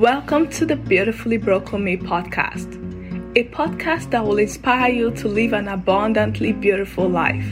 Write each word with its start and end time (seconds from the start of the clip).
Welcome 0.00 0.48
to 0.50 0.66
the 0.66 0.74
Beautifully 0.74 1.36
Broken 1.36 1.84
Me 1.84 1.96
podcast, 1.96 2.74
a 3.36 3.44
podcast 3.50 4.10
that 4.10 4.24
will 4.24 4.38
inspire 4.38 4.90
you 4.92 5.12
to 5.12 5.28
live 5.28 5.52
an 5.52 5.68
abundantly 5.68 6.52
beautiful 6.52 7.08
life, 7.08 7.46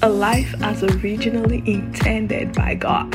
a 0.00 0.08
life 0.08 0.54
as 0.62 0.82
originally 0.82 1.62
intended 1.66 2.54
by 2.54 2.74
God. 2.74 3.14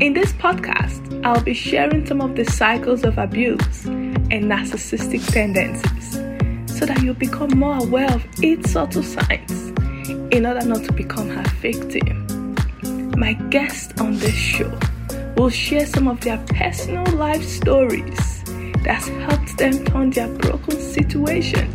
In 0.00 0.12
this 0.14 0.32
podcast, 0.34 1.26
I'll 1.26 1.42
be 1.42 1.54
sharing 1.54 2.06
some 2.06 2.20
of 2.20 2.36
the 2.36 2.44
cycles 2.44 3.02
of 3.02 3.18
abuse 3.18 3.84
and 3.84 4.44
narcissistic 4.44 5.26
tendencies 5.32 6.12
so 6.78 6.86
that 6.86 7.02
you 7.02 7.14
become 7.14 7.50
more 7.58 7.78
aware 7.78 8.12
of 8.14 8.24
its 8.44 8.70
subtle 8.70 9.02
signs 9.02 9.72
in 10.32 10.46
order 10.46 10.64
not 10.64 10.84
to 10.84 10.92
become 10.92 11.28
her 11.30 11.48
victim. 11.60 12.54
My 13.16 13.32
guest 13.32 14.00
on 14.00 14.18
this 14.18 14.34
show 14.34 14.72
will 15.36 15.50
share 15.50 15.86
some 15.86 16.08
of 16.08 16.20
their 16.20 16.38
personal 16.48 17.06
life 17.16 17.44
stories 17.44 18.42
that's 18.84 19.08
helped 19.08 19.56
them 19.58 19.84
turn 19.84 20.10
their 20.10 20.28
broken 20.28 20.78
situation 20.80 21.66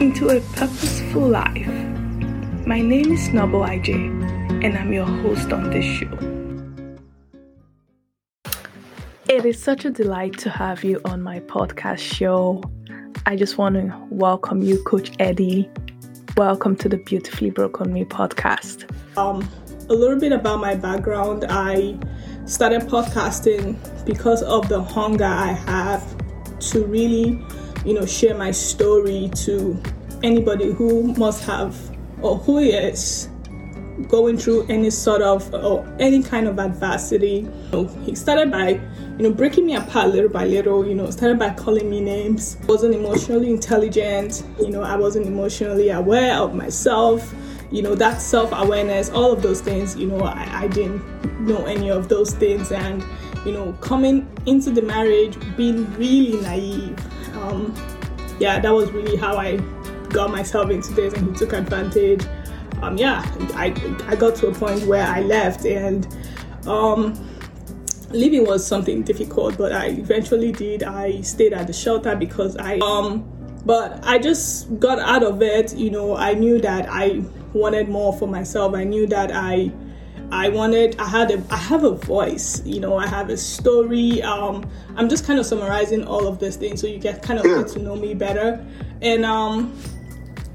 into 0.00 0.28
a 0.28 0.40
purposeful 0.56 1.28
life. 1.28 1.66
My 2.66 2.80
name 2.80 3.12
is 3.12 3.28
Noble 3.30 3.60
IJ, 3.60 3.94
and 4.64 4.76
I'm 4.76 4.92
your 4.92 5.06
host 5.06 5.52
on 5.52 5.70
this 5.70 5.84
show. 5.84 6.18
It 9.28 9.44
is 9.44 9.60
such 9.60 9.84
a 9.84 9.90
delight 9.90 10.38
to 10.38 10.50
have 10.50 10.84
you 10.84 11.00
on 11.04 11.22
my 11.22 11.40
podcast 11.40 11.98
show. 11.98 12.62
I 13.26 13.36
just 13.36 13.58
want 13.58 13.74
to 13.76 13.94
welcome 14.10 14.62
you, 14.62 14.82
Coach 14.84 15.10
Eddy. 15.18 15.68
Welcome 16.36 16.76
to 16.76 16.88
the 16.88 16.98
Beautifully 16.98 17.50
Broken 17.50 17.92
Me 17.92 18.04
podcast. 18.04 18.90
Um, 19.16 19.48
a 19.88 19.94
little 19.94 20.18
bit 20.18 20.32
about 20.32 20.60
my 20.60 20.74
background. 20.74 21.44
I 21.48 21.98
started 22.46 22.82
podcasting 22.82 23.76
because 24.04 24.42
of 24.42 24.68
the 24.68 24.82
hunger 24.82 25.24
I 25.24 25.52
have 25.52 26.02
to 26.70 26.84
really, 26.84 27.42
you 27.84 27.94
know, 27.94 28.06
share 28.06 28.36
my 28.36 28.50
story 28.50 29.30
to 29.36 29.80
anybody 30.22 30.72
who 30.72 31.14
must 31.14 31.44
have 31.44 31.76
or 32.22 32.38
who 32.38 32.58
is 32.58 33.28
going 34.08 34.36
through 34.36 34.66
any 34.68 34.90
sort 34.90 35.22
of 35.22 35.52
or 35.54 35.86
any 36.00 36.22
kind 36.22 36.46
of 36.48 36.58
adversity. 36.58 37.48
So 37.70 37.86
he 38.04 38.14
started 38.14 38.50
by, 38.50 38.80
you 39.18 39.28
know, 39.28 39.32
breaking 39.32 39.66
me 39.66 39.76
apart 39.76 40.08
little 40.08 40.30
by 40.30 40.44
little, 40.44 40.86
you 40.86 40.94
know, 40.94 41.10
started 41.10 41.38
by 41.38 41.50
calling 41.50 41.88
me 41.88 42.00
names. 42.00 42.56
I 42.62 42.66
wasn't 42.66 42.94
emotionally 42.94 43.50
intelligent, 43.50 44.42
you 44.58 44.70
know, 44.70 44.82
I 44.82 44.96
wasn't 44.96 45.26
emotionally 45.26 45.90
aware 45.90 46.36
of 46.36 46.54
myself 46.54 47.34
you 47.74 47.82
know 47.82 47.96
that 47.96 48.22
self-awareness 48.22 49.10
all 49.10 49.32
of 49.32 49.42
those 49.42 49.60
things 49.60 49.96
you 49.96 50.06
know 50.06 50.20
I, 50.20 50.48
I 50.62 50.68
didn't 50.68 51.02
know 51.44 51.66
any 51.66 51.90
of 51.90 52.08
those 52.08 52.32
things. 52.32 52.70
And 52.70 53.04
you 53.44 53.50
know 53.52 53.72
coming 53.80 54.30
into 54.46 54.70
the 54.70 54.80
marriage 54.80 55.36
being 55.56 55.92
really 55.94 56.40
naive 56.40 56.96
um 57.36 57.74
yeah 58.38 58.60
that 58.60 58.72
was 58.72 58.92
really 58.92 59.16
how 59.16 59.36
i 59.36 59.56
got 60.10 60.30
myself 60.30 60.70
into 60.70 60.92
this 60.92 61.12
and 61.14 61.28
he 61.28 61.34
took 61.36 61.52
advantage. 61.52 62.24
Um 62.80 62.96
yeah 62.96 63.22
i 63.54 63.66
i 64.06 64.14
got 64.14 64.36
to 64.36 64.46
a 64.46 64.54
point 64.54 64.86
where 64.86 65.04
i 65.04 65.20
left 65.20 65.66
and 65.66 66.06
um 66.68 67.12
leaving 68.10 68.46
was 68.46 68.64
something 68.64 69.02
difficult 69.02 69.58
but 69.58 69.72
i 69.72 69.86
eventually 69.86 70.52
did. 70.52 70.84
I 70.84 71.22
stayed 71.22 71.52
at 71.52 71.66
the 71.66 71.72
shelter 71.72 72.14
because 72.14 72.56
i 72.56 72.78
um 72.78 73.28
but 73.66 73.98
i 74.04 74.18
just 74.18 74.78
got 74.78 75.00
out 75.00 75.24
of 75.24 75.42
it 75.42 75.74
you 75.74 75.90
know 75.90 76.16
i 76.16 76.34
knew 76.34 76.60
that 76.60 76.86
i 76.88 77.24
wanted 77.54 77.88
more 77.88 78.12
for 78.12 78.28
myself. 78.28 78.74
I 78.74 78.84
knew 78.84 79.06
that 79.06 79.30
I 79.32 79.72
I 80.30 80.48
wanted 80.48 80.98
I 80.98 81.06
had 81.06 81.30
a 81.30 81.42
I 81.50 81.56
have 81.56 81.84
a 81.84 81.92
voice, 81.92 82.64
you 82.66 82.80
know, 82.80 82.96
I 82.96 83.06
have 83.06 83.30
a 83.30 83.36
story. 83.36 84.22
Um 84.22 84.68
I'm 84.96 85.08
just 85.08 85.26
kind 85.26 85.38
of 85.38 85.46
summarizing 85.46 86.04
all 86.04 86.26
of 86.26 86.38
these 86.38 86.56
things 86.56 86.80
so 86.80 86.86
you 86.86 86.98
get 86.98 87.22
kind 87.22 87.38
of 87.38 87.44
get 87.44 87.68
to 87.74 87.78
know 87.78 87.96
me 87.96 88.14
better. 88.14 88.64
And 89.00 89.24
um 89.24 89.76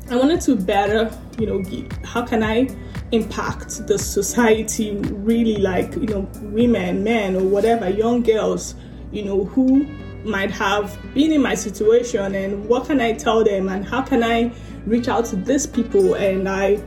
I 0.10 0.16
wanted 0.16 0.42
to 0.42 0.56
better, 0.56 1.12
you 1.38 1.46
know, 1.46 1.88
how 2.04 2.26
can 2.26 2.44
I 2.44 2.68
impact 3.12 3.88
the 3.88 3.98
society 3.98 4.98
really 4.98 5.58
like, 5.58 5.94
you 5.96 6.08
know, 6.08 6.30
women, 6.42 7.04
men 7.04 7.36
or 7.36 7.44
whatever, 7.44 7.90
young 7.90 8.22
girls, 8.24 8.76
you 9.12 9.24
know, 9.24 9.46
who 9.46 9.86
might 10.24 10.52
have 10.52 10.98
been 11.14 11.32
in 11.32 11.42
my 11.42 11.56
situation 11.56 12.36
and 12.36 12.68
what 12.68 12.86
can 12.86 13.00
I 13.00 13.14
tell 13.14 13.44
them 13.44 13.70
and 13.70 13.86
how 13.86 14.02
can 14.02 14.24
I 14.24 14.52
reach 14.86 15.08
out 15.08 15.26
to 15.26 15.36
these 15.36 15.68
people 15.68 16.16
and 16.16 16.48
I 16.48 16.82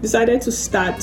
decided 0.00 0.40
to 0.42 0.52
start 0.52 0.96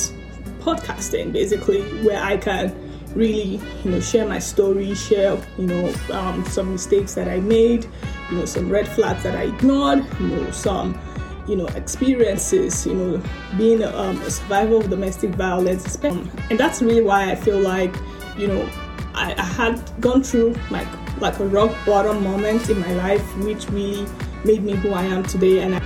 podcasting 0.60 1.32
basically 1.32 1.82
where 2.04 2.22
I 2.22 2.38
can 2.38 2.76
really 3.16 3.60
you 3.84 3.92
know 3.92 4.00
share 4.00 4.28
my 4.28 4.40
story 4.40 4.94
share 4.94 5.40
you 5.58 5.66
know 5.66 5.94
um, 6.12 6.46
some 6.46 6.74
mistakes 6.74 7.16
that 7.16 7.28
I 7.28 7.40
made 7.40 7.88
you 8.30 8.38
know 8.38 8.46
some 8.46 8.70
red 8.70 8.88
flags 8.88 9.24
that 9.24 9.36
I 9.36 9.44
ignored 9.44 10.06
you 10.20 10.28
know 10.28 10.52
some 10.52 11.00
you 11.48 11.56
know 11.56 11.66
experiences 11.68 12.86
you 12.86 12.94
know 12.94 13.24
being 13.58 13.84
um, 13.84 14.22
a 14.22 14.30
survivor 14.30 14.76
of 14.76 14.90
domestic 14.90 15.32
violence. 15.32 15.96
And 16.04 16.60
that's 16.60 16.82
really 16.82 17.02
why 17.02 17.32
I 17.32 17.36
feel 17.36 17.60
like 17.60 17.96
you 18.38 18.48
know 18.48 18.70
I, 19.16 19.34
I 19.38 19.44
had 19.44 19.82
gone 20.00 20.24
through 20.24 20.56
like 20.70 20.88
like 21.20 21.40
a 21.40 21.46
rock 21.46 21.76
bottom 21.86 22.24
moment 22.24 22.70
in 22.70 22.80
my 22.80 22.94
life 22.94 23.38
which 23.38 23.68
really 23.70 24.08
made 24.46 24.64
me 24.64 24.74
who 24.74 24.92
I 24.94 25.04
am 25.04 25.24
today 25.24 25.60
and 25.60 25.76
I, 25.76 25.80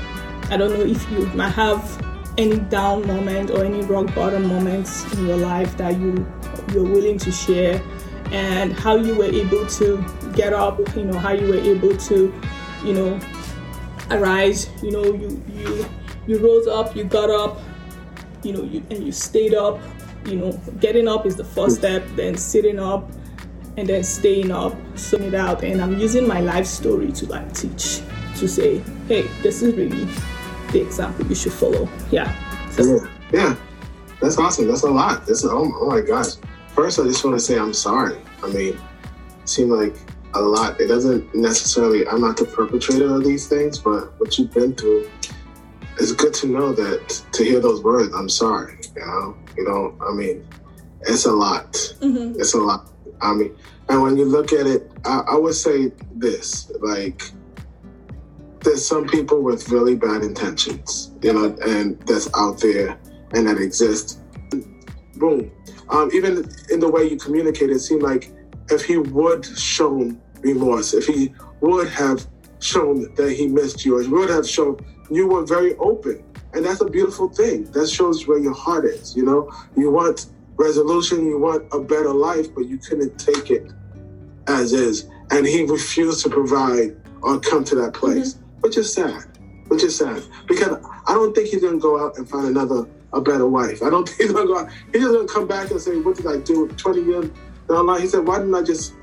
I 0.50 0.58
don't 0.58 0.74
know 0.74 0.86
if 0.86 1.10
you 1.12 1.26
might 1.28 1.50
have 1.50 2.02
any 2.38 2.58
down 2.58 3.06
moment 3.08 3.52
or 3.52 3.64
any 3.64 3.82
rock 3.84 4.14
bottom 4.16 4.48
moments 4.48 5.12
in 5.14 5.28
your 5.28 5.38
life 5.38 5.76
that 5.78 6.00
you 6.00 6.26
you're 6.72 6.84
willing 6.84 7.18
to 7.20 7.32
share 7.32 7.82
and 8.32 8.74
how 8.74 8.96
you 8.96 9.14
were 9.14 9.26
able 9.26 9.66
to 9.68 10.04
get 10.34 10.52
up 10.54 10.80
you 10.96 11.04
know 11.06 11.20
how 11.20 11.32
you 11.32 11.48
were 11.48 11.60
able 11.60 11.96
to 11.98 12.34
you 12.84 12.94
know 12.94 13.20
arise. 14.12 14.70
You 14.82 14.92
know 14.92 15.04
you 15.04 15.42
you 15.54 15.86
you 16.28 16.38
rose 16.40 16.68
up 16.68 16.96
you 16.96 17.04
got 17.04 17.30
up 17.30 17.60
you 18.44 18.54
know 18.54 18.64
you 18.64 18.84
and 18.90 19.04
you 19.04 19.12
stayed 19.12 19.54
up. 19.54 19.80
You 20.26 20.38
know 20.38 20.52
getting 20.80 21.08
up 21.08 21.26
is 21.26 21.36
the 21.36 21.44
first 21.44 21.78
step 21.78 22.06
then 22.16 22.38
sitting 22.38 22.80
up 22.80 23.12
and 23.76 23.88
then 23.90 24.04
staying 24.04 24.52
up 24.52 24.74
sorting 24.96 25.30
it 25.30 25.36
out. 25.36 25.64
And 25.64 25.82
i'm 25.82 26.00
using 26.00 26.28
my 26.28 26.40
life 26.40 26.66
story 26.66 27.12
to 27.14 27.26
like 27.26 27.54
teach 27.54 28.02
to 28.38 28.48
say 28.48 28.82
hey 29.08 29.24
this 29.42 29.62
is 29.62 29.76
really 29.76 30.08
the 30.74 30.82
example 30.82 31.26
you 31.28 31.36
should 31.36 31.54
follow. 31.54 31.88
Yeah. 32.12 32.30
So. 32.72 32.84
Yeah. 32.84 33.08
Yeah. 33.32 33.56
That's 34.22 34.38
awesome. 34.38 34.68
That's 34.68 34.84
a 34.84 34.90
lot. 34.90 35.26
That's 35.26 35.46
oh, 35.46 35.72
oh 35.80 35.90
my 35.90 36.02
gosh. 36.02 36.36
First, 36.70 37.00
I 37.00 37.04
just 37.04 37.24
want 37.24 37.38
to 37.38 37.40
say 37.40 37.58
I'm 37.58 37.74
sorry. 37.74 38.18
I 38.42 38.48
mean, 38.48 38.74
it 38.74 38.80
seemed 39.50 39.72
like 39.72 39.96
a 40.34 40.42
lot. 40.42 40.80
It 40.82 40.88
doesn't 40.88 41.34
necessarily. 41.36 42.08
I'm 42.08 42.22
not 42.22 42.38
the 42.38 42.46
perpetrator 42.46 43.14
of 43.14 43.24
these 43.24 43.48
things, 43.48 43.80
but 43.80 44.20
what 44.20 44.38
you've 44.38 44.54
been 44.54 44.74
through. 44.74 45.10
It's 46.00 46.12
good 46.12 46.34
to 46.36 46.48
know 46.48 46.74
that 46.74 47.24
to 47.34 47.44
hear 47.44 47.60
those 47.60 47.84
words. 47.84 48.14
I'm 48.16 48.30
sorry. 48.30 48.80
You 48.96 49.06
know. 49.06 49.38
You 49.56 49.64
know. 49.66 49.96
I 50.02 50.14
mean, 50.14 50.48
it's 51.02 51.26
a 51.26 51.32
lot. 51.32 51.74
Mm-hmm. 51.74 52.40
It's 52.40 52.56
a 52.56 52.60
lot. 52.60 52.90
I 53.22 53.34
mean, 53.34 53.56
and 53.90 54.02
when 54.02 54.18
you 54.18 54.26
look 54.26 54.54
at 54.54 54.66
it, 54.66 54.90
I, 55.06 55.24
I 55.32 55.36
would 55.36 55.54
say 55.54 55.92
this: 56.16 56.72
like 56.80 57.22
there's 58.64 58.86
some 58.86 59.08
people 59.08 59.42
with 59.42 59.70
really 59.70 59.96
bad 59.96 60.22
intentions, 60.22 61.12
you 61.22 61.34
know, 61.34 61.56
and 61.66 62.00
that's 62.02 62.30
out 62.36 62.60
there 62.60 62.98
and 63.34 63.48
that 63.48 63.58
exists. 63.58 64.20
Boom. 65.16 65.52
Um, 65.90 66.10
even 66.14 66.50
in 66.70 66.80
the 66.80 66.90
way 66.90 67.08
you 67.10 67.18
communicate, 67.18 67.70
it 67.70 67.80
seemed 67.80 68.04
like 68.04 68.32
if 68.70 68.84
he 68.84 68.98
would 68.98 69.46
shown 69.46 70.22
remorse, 70.40 70.94
if 70.94 71.06
he 71.06 71.34
would 71.62 71.90
have 71.90 72.26
shown 72.60 73.14
that 73.16 73.32
he 73.32 73.48
missed 73.48 73.86
you, 73.86 73.98
or 73.98 74.10
would 74.10 74.30
have 74.30 74.48
shown 74.48 74.80
you 75.12 75.28
were 75.28 75.46
very 75.46 75.76
open. 75.78 76.24
And 76.54 76.66
that's 76.66 76.82
a 76.82 76.86
beautiful 76.86 77.30
thing. 77.30 77.66
That 77.72 77.90
shows 77.90 78.28
where 78.28 78.40
your 78.40 78.54
heart 78.54 78.86
is. 78.86 79.16
You 79.16 79.26
know, 79.26 79.52
you 79.76 79.92
want 79.92 80.28
resolution, 80.56 81.26
you 81.26 81.40
want 81.40 81.68
a 81.74 81.80
better 81.80 82.14
life, 82.14 82.54
but 82.54 82.68
you 82.68 82.78
couldn't 82.78 83.18
take 83.18 83.50
it 83.50 83.72
as 84.48 84.72
is. 84.72 85.10
And 85.32 85.46
he 85.46 85.64
refused 85.64 86.24
to 86.24 86.30
provide 86.30 86.96
or 87.22 87.40
come 87.40 87.64
to 87.66 87.76
that 87.76 87.94
place. 87.94 88.36
Mm-hmm 88.36 88.43
which 88.64 88.78
is 88.78 88.92
sad. 88.94 89.26
Which 89.68 89.84
is 89.84 89.98
sad 89.98 90.24
because 90.48 90.78
I 91.08 91.14
don't 91.14 91.34
think 91.36 91.50
he's 91.50 91.62
gonna 91.62 91.78
go 91.78 92.04
out 92.04 92.18
and 92.18 92.28
find 92.30 92.48
another 92.48 92.88
a 93.12 93.22
better 93.22 93.48
wife. 93.48 93.84
I 93.84 93.90
don't 93.90 94.08
think 94.10 94.22
he's 94.22 94.32
gonna 94.32 94.48
go 94.48 94.60
out. 94.60 94.70
He's 94.92 95.02
just 95.04 95.14
gonna 95.14 95.28
come 95.28 95.48
back 95.48 95.72
and 95.72 95.80
say, 95.80 96.00
"What 96.00 96.18
did 96.18 96.28
I 96.28 96.38
do? 96.38 96.68
Twenty 96.70 97.02
years 97.04 97.30
down 97.70 97.86
line?" 97.88 98.02
He 98.02 98.08
said, 98.08 98.26
"Why 98.28 98.40
didn't 98.40 98.56
I 98.56 98.62
just, 98.64 98.94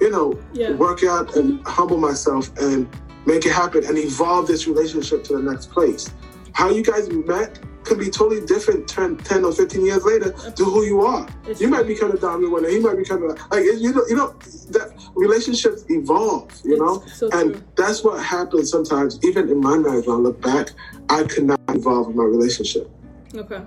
you 0.00 0.10
know, 0.10 0.38
yeah. 0.52 0.72
work 0.72 1.04
out 1.04 1.36
and 1.36 1.64
humble 1.66 1.98
myself 1.98 2.50
and 2.58 2.88
make 3.26 3.46
it 3.46 3.52
happen 3.52 3.84
and 3.84 3.96
evolve 3.98 4.46
this 4.46 4.66
relationship 4.66 5.24
to 5.24 5.36
the 5.36 5.42
next 5.42 5.70
place?" 5.70 6.10
How 6.52 6.70
you 6.70 6.82
guys 6.82 7.10
met 7.10 7.58
could 7.84 7.98
be 7.98 8.10
totally 8.10 8.44
different 8.46 8.88
10, 8.88 9.18
10 9.18 9.44
or 9.44 9.52
15 9.52 9.84
years 9.84 10.04
later 10.04 10.30
to 10.32 10.64
who 10.64 10.84
you 10.84 11.02
are. 11.02 11.28
It's 11.46 11.60
you 11.60 11.68
might 11.68 11.86
become 11.86 12.12
a 12.12 12.16
dominant 12.16 12.52
winner. 12.52 12.68
He 12.68 12.78
might 12.78 12.96
become 12.96 13.22
a, 13.24 13.34
like, 13.50 13.64
you 13.64 13.92
know, 13.92 14.04
you 14.08 14.16
know, 14.16 14.34
that 14.70 14.92
relationships 15.14 15.84
evolve, 15.88 16.52
you 16.64 16.78
know? 16.78 17.02
So 17.06 17.28
and 17.32 17.54
true. 17.54 17.62
that's 17.76 18.04
what 18.04 18.22
happens 18.22 18.70
sometimes. 18.70 19.18
Even 19.24 19.48
in 19.48 19.60
my 19.60 19.78
marriage, 19.78 20.06
when 20.06 20.16
I 20.16 20.20
look 20.20 20.40
back, 20.40 20.70
I 21.08 21.24
could 21.24 21.44
not 21.44 21.60
evolve 21.68 22.10
in 22.10 22.16
my 22.16 22.24
relationship. 22.24 22.90
Okay. 23.34 23.62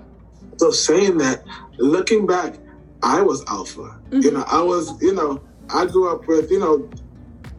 So 0.56 0.70
saying 0.70 1.18
that, 1.18 1.44
looking 1.78 2.26
back, 2.26 2.56
I 3.02 3.20
was 3.22 3.44
alpha. 3.48 3.82
Mm-hmm. 4.10 4.20
You 4.20 4.30
know, 4.32 4.44
I 4.46 4.62
was, 4.62 5.00
you 5.02 5.14
know, 5.14 5.42
I 5.68 5.86
grew 5.86 6.12
up 6.12 6.26
with, 6.26 6.50
you 6.50 6.58
know, 6.60 6.88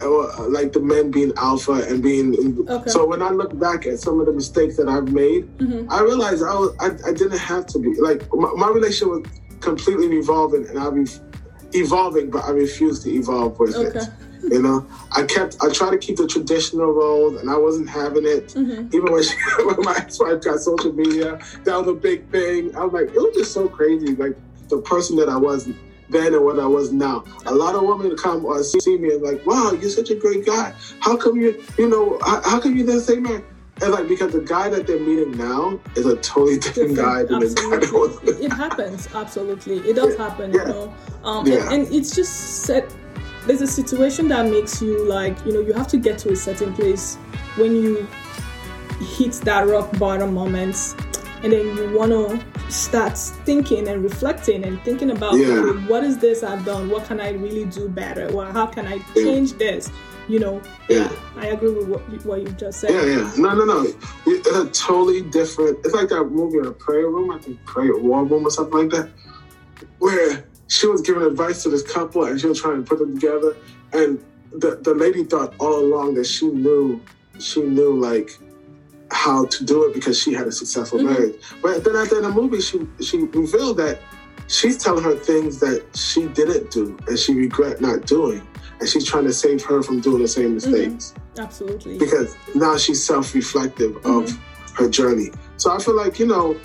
like 0.02 0.74
the 0.74 0.80
men 0.80 1.12
being 1.12 1.34
alpha 1.38 1.74
and 1.74 2.02
being. 2.02 2.66
Okay. 2.70 2.90
So 2.90 3.06
when 3.06 3.22
I 3.22 3.30
look 3.30 3.58
back 3.58 3.86
at 3.86 4.00
some 4.00 4.20
of 4.20 4.26
the 4.26 4.34
mistakes 4.34 4.78
that 4.78 4.88
I've 4.88 5.12
made, 5.12 5.46
Mhm. 5.58 5.88
I 5.90 6.02
realized 6.02 6.44
I 6.44 6.54
was 6.56 6.76
I, 6.80 6.88
I 7.10 7.14
didn't 7.14 7.38
have 7.40 7.66
to 7.68 7.80
be 7.80 7.96
like 8.00 8.24
my, 8.34 8.52
my 8.56 8.70
relationship 8.70 9.08
was 9.10 9.24
completely 9.60 10.16
evolving, 10.18 10.68
and 10.68 10.78
I 10.80 10.88
was 10.90 11.20
evolving, 11.74 12.30
but 12.30 12.44
I 12.46 12.52
refused 12.52 13.04
to 13.04 13.12
evolve 13.14 13.60
with 13.60 13.76
Okay. 13.76 14.00
it. 14.00 14.08
You 14.44 14.62
know, 14.62 14.86
I 15.12 15.24
kept 15.24 15.58
I 15.62 15.70
tried 15.72 15.92
to 15.92 15.98
keep 15.98 16.18
the 16.18 16.28
traditional 16.28 16.92
roles, 16.92 17.42
and 17.42 17.50
I 17.50 17.58
wasn't 17.58 17.90
having 17.90 18.26
it. 18.26 18.50
Mhm. 18.54 18.94
Even 18.94 19.12
when, 19.12 19.24
she, 19.24 19.34
when 19.66 19.82
my 19.84 19.96
ex-wife 19.98 20.42
got 20.42 20.60
social 20.60 20.94
media, 20.94 21.40
that 21.64 21.78
was 21.78 21.88
a 21.88 21.94
big 21.94 22.30
thing. 22.32 22.76
I 22.76 22.84
was 22.86 22.94
like, 22.94 23.10
it 23.10 23.20
was 23.20 23.36
just 23.36 23.52
so 23.52 23.68
crazy. 23.68 24.16
Like 24.16 24.38
the 24.70 24.78
person 24.80 25.16
that 25.18 25.28
I 25.28 25.38
was 25.38 25.68
then 26.10 26.34
and 26.34 26.44
what 26.44 26.60
I 26.60 26.66
was 26.66 26.92
now. 26.92 27.24
A 27.46 27.54
lot 27.54 27.76
of 27.76 27.84
women 27.84 28.16
come 28.16 28.46
or 28.46 28.64
see 28.64 28.98
me 28.98 29.14
and 29.14 29.22
like, 29.22 29.46
wow, 29.46 29.72
you're 29.72 29.90
such 29.90 30.10
a 30.10 30.16
great 30.16 30.46
guy. 30.46 30.74
How 31.00 31.18
come 31.18 31.38
you, 31.38 31.64
you 31.78 31.90
know, 31.90 32.18
how, 32.26 32.42
how 32.44 32.60
come 32.60 32.76
you 32.76 32.86
didn't 32.86 33.02
say 33.02 33.18
man? 33.20 33.44
And 33.82 33.92
like 33.92 34.08
because 34.08 34.34
the 34.34 34.42
guy 34.42 34.70
that 34.70 34.88
they're 34.88 35.00
meeting 35.00 35.38
now 35.38 35.80
is 35.96 36.06
a 36.06 36.16
totally 36.18 36.58
different, 36.60 36.96
guy 36.96 37.24
than 37.24 37.40
the 37.40 37.54
guy 37.54 37.92
was. 37.92 38.18
It, 38.24 38.46
it 38.46 38.52
happens. 38.52 39.08
Absolutely. 39.14 39.78
It 39.80 39.96
does 39.96 40.16
happen, 40.18 40.52
Yeah. 40.52 40.62
you 40.62 40.68
know. 40.68 40.94
Um, 41.24 41.46
Yeah. 41.46 41.72
and, 41.72 41.86
and 41.86 41.94
it's 41.94 42.16
just 42.16 42.64
set. 42.64 42.92
There's 43.46 43.62
a 43.62 43.68
situation 43.68 44.28
that 44.30 44.46
makes 44.50 44.82
you 44.82 45.06
like, 45.08 45.46
you 45.46 45.54
know, 45.54 45.62
you 45.62 45.74
have 45.74 45.88
to 45.90 45.98
get 45.98 46.18
to 46.20 46.32
a 46.32 46.36
certain 46.36 46.74
place 46.74 47.16
when 47.56 47.76
you 47.76 48.08
hit 49.00 49.34
that 49.44 49.68
rock 49.68 49.96
bottom 50.00 50.34
moments, 50.34 50.96
and 51.44 51.52
then 51.54 51.66
you 51.78 51.98
want 51.98 52.12
to 52.12 52.72
start 52.72 53.18
thinking 53.18 53.88
and 53.88 54.04
reflecting 54.04 54.64
and 54.66 54.82
thinking 54.84 55.12
about 55.12 55.36
Yeah. 55.38 55.48
okay, 55.48 55.80
what 55.88 56.04
is 56.04 56.18
this 56.18 56.44
I've 56.44 56.66
done? 56.66 56.90
What 56.90 57.06
can 57.06 57.20
I 57.20 57.32
really 57.32 57.66
do 57.66 57.88
better? 57.90 58.34
Well, 58.36 58.52
how 58.52 58.66
can 58.66 58.88
I 58.88 59.00
change 59.14 59.54
this? 59.54 59.92
You 60.28 60.40
know, 60.40 60.62
Yeah. 60.90 61.10
I 61.38 61.48
agree 61.48 61.72
with 61.72 61.88
what 61.88 62.12
you, 62.12 62.18
what 62.20 62.42
you 62.42 62.50
just 62.50 62.82
said. 62.82 62.90
Yeah, 62.92 63.06
yeah. 63.06 63.32
No, 63.38 63.54
no, 63.56 63.64
no. 63.64 63.88
It's 64.26 64.48
a 64.48 64.66
totally 64.72 65.22
different. 65.22 65.80
It's 65.86 65.94
like 65.94 66.10
that 66.10 66.26
movie, 66.26 66.68
A 66.68 66.72
Prayer 66.72 67.08
Room. 67.08 67.32
I 67.32 67.38
think 67.40 67.64
Prayer 67.66 67.96
War 67.98 68.26
Room 68.26 68.46
or 68.46 68.52
something 68.52 68.78
like 68.78 68.90
that, 68.90 69.10
where 70.00 70.44
she 70.68 70.88
was 70.88 71.02
giving 71.02 71.24
advice 71.24 71.64
to 71.64 71.70
this 71.70 71.84
couple 71.84 72.26
and 72.26 72.40
she 72.42 72.48
was 72.48 72.60
trying 72.62 72.84
to 72.84 72.90
put 72.90 73.00
them 73.00 73.14
together. 73.18 73.56
And 73.94 74.22
the 74.52 74.80
the 74.82 74.94
lady 74.94 75.24
thought 75.24 75.54
all 75.60 75.80
along 75.80 76.16
that 76.16 76.26
she 76.26 76.48
knew, 76.48 77.02
she 77.40 77.62
knew 77.62 77.98
like 77.98 78.38
how 79.12 79.46
to 79.46 79.64
do 79.64 79.86
it 79.86 79.94
because 79.94 80.20
she 80.22 80.34
had 80.34 80.48
a 80.48 80.52
successful 80.52 81.00
Mhm. 81.00 81.06
marriage. 81.06 81.36
But 81.62 81.84
then 81.84 81.96
at 81.96 82.10
the 82.10 82.18
end 82.18 82.26
of 82.26 82.36
the 82.36 82.42
movie, 82.42 82.62
she 82.62 82.82
she 83.00 83.18
revealed 83.24 83.78
that 83.78 84.00
she's 84.48 84.78
telling 84.78 85.04
her 85.04 85.16
things 85.16 85.60
that 85.60 85.84
she 85.96 86.28
didn't 86.28 86.72
do 86.72 86.96
and 87.08 87.18
she 87.18 87.34
regret 87.34 87.82
not 87.82 88.06
doing, 88.06 88.42
and 88.80 88.88
she's 88.90 89.06
trying 89.06 89.26
to 89.26 89.34
save 89.34 89.62
her 89.64 89.82
from 89.84 90.00
doing 90.02 90.22
the 90.22 90.28
same 90.28 90.54
mistakes 90.56 91.14
Absolutely. 91.38 91.98
because 91.98 92.36
now 92.56 92.78
she's 92.78 93.04
self-reflective 93.06 93.98
of 94.06 94.38
her 94.74 94.88
journey. 94.90 95.32
So 95.58 95.72
I 95.72 95.80
feel 95.80 95.96
like 95.96 96.20
you 96.20 96.28
know, 96.28 96.56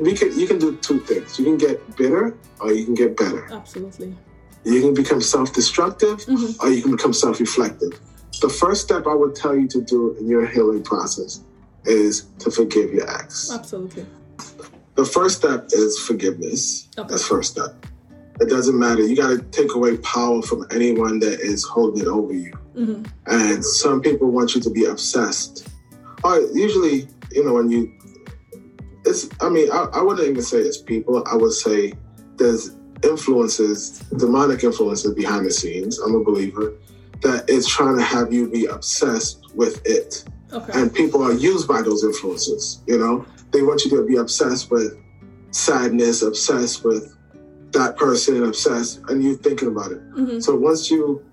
we 0.00 0.12
can 0.14 0.36
you 0.38 0.46
can 0.46 0.58
do 0.58 0.76
two 0.76 1.00
things. 1.00 1.38
You 1.38 1.44
can 1.44 1.56
get 1.56 1.96
bitter, 1.96 2.34
or 2.60 2.72
you 2.72 2.84
can 2.84 2.94
get 2.94 3.16
better. 3.16 3.48
Absolutely. 3.52 4.16
You 4.64 4.80
can 4.80 4.94
become 4.94 5.20
self-destructive, 5.20 6.18
Mhm. 6.26 6.56
or 6.62 6.70
you 6.70 6.80
can 6.82 6.92
become 6.92 7.12
self-reflective. 7.12 8.00
The 8.40 8.48
first 8.48 8.80
step 8.82 9.06
I 9.06 9.14
would 9.14 9.34
tell 9.34 9.54
you 9.56 9.68
to 9.68 9.80
do 9.80 10.16
in 10.18 10.26
your 10.26 10.46
healing 10.46 10.82
process 10.82 11.40
is 11.86 12.22
to 12.40 12.50
forgive 12.50 12.92
your 12.92 13.08
ex. 13.10 13.50
Absolutely. 13.52 14.06
The 14.94 15.04
first 15.04 15.38
step 15.38 15.66
is 15.72 15.98
forgiveness. 16.00 16.88
Okay. 16.96 17.08
That's 17.08 17.26
first 17.26 17.52
step. 17.52 17.86
It 18.40 18.48
doesn't 18.48 18.78
matter. 18.78 19.02
You 19.02 19.16
got 19.16 19.28
to 19.28 19.42
take 19.50 19.74
away 19.74 19.96
power 19.98 20.42
from 20.42 20.66
anyone 20.70 21.18
that 21.20 21.40
is 21.40 21.64
holding 21.64 22.02
it 22.02 22.08
over 22.08 22.32
you. 22.32 22.52
hmm 22.74 23.02
and 23.26 23.64
some 23.64 24.00
people 24.00 24.30
want 24.30 24.54
you 24.54 24.60
to 24.60 24.70
be 24.70 24.84
obsessed. 24.84 25.68
Or 26.22 26.40
usually, 26.52 27.08
you 27.32 27.44
know, 27.44 27.54
when 27.54 27.70
you, 27.70 27.92
it's. 29.04 29.28
I 29.40 29.48
mean, 29.48 29.70
I, 29.70 29.88
I 29.94 30.02
wouldn't 30.02 30.26
even 30.28 30.42
say 30.42 30.58
it's 30.58 30.78
people. 30.80 31.22
I 31.26 31.36
would 31.36 31.52
say 31.52 31.92
there's 32.36 32.70
influences, 33.02 33.98
demonic 34.16 34.64
influences 34.64 35.14
behind 35.14 35.46
the 35.46 35.50
scenes. 35.50 35.98
I'm 35.98 36.14
a 36.14 36.24
believer 36.24 36.74
that 37.22 37.48
is 37.48 37.66
trying 37.66 37.96
to 37.98 38.02
have 38.02 38.32
you 38.32 38.48
be 38.50 38.66
obsessed 38.66 39.54
with 39.54 39.80
it, 39.86 40.24
Okay. 40.54 40.72
and 40.78 40.92
people 40.94 41.22
are 41.22 41.32
used 41.32 41.66
by 41.66 41.82
those 41.82 42.04
influences. 42.04 42.80
You 42.86 42.98
know, 42.98 43.26
they 43.52 43.62
want 43.62 43.84
you 43.84 43.90
to 43.96 44.06
be 44.06 44.16
obsessed 44.16 44.70
with 44.70 44.96
sadness, 45.50 46.22
obsessed 46.22 46.84
with 46.84 47.14
that 47.72 47.96
person, 47.96 48.44
obsessed, 48.44 49.00
and 49.08 49.22
you 49.22 49.36
thinking 49.36 49.68
about 49.68 49.92
it. 49.92 49.98
hmm 50.14 50.38
So 50.40 50.54
once 50.54 50.90
you 50.90 51.24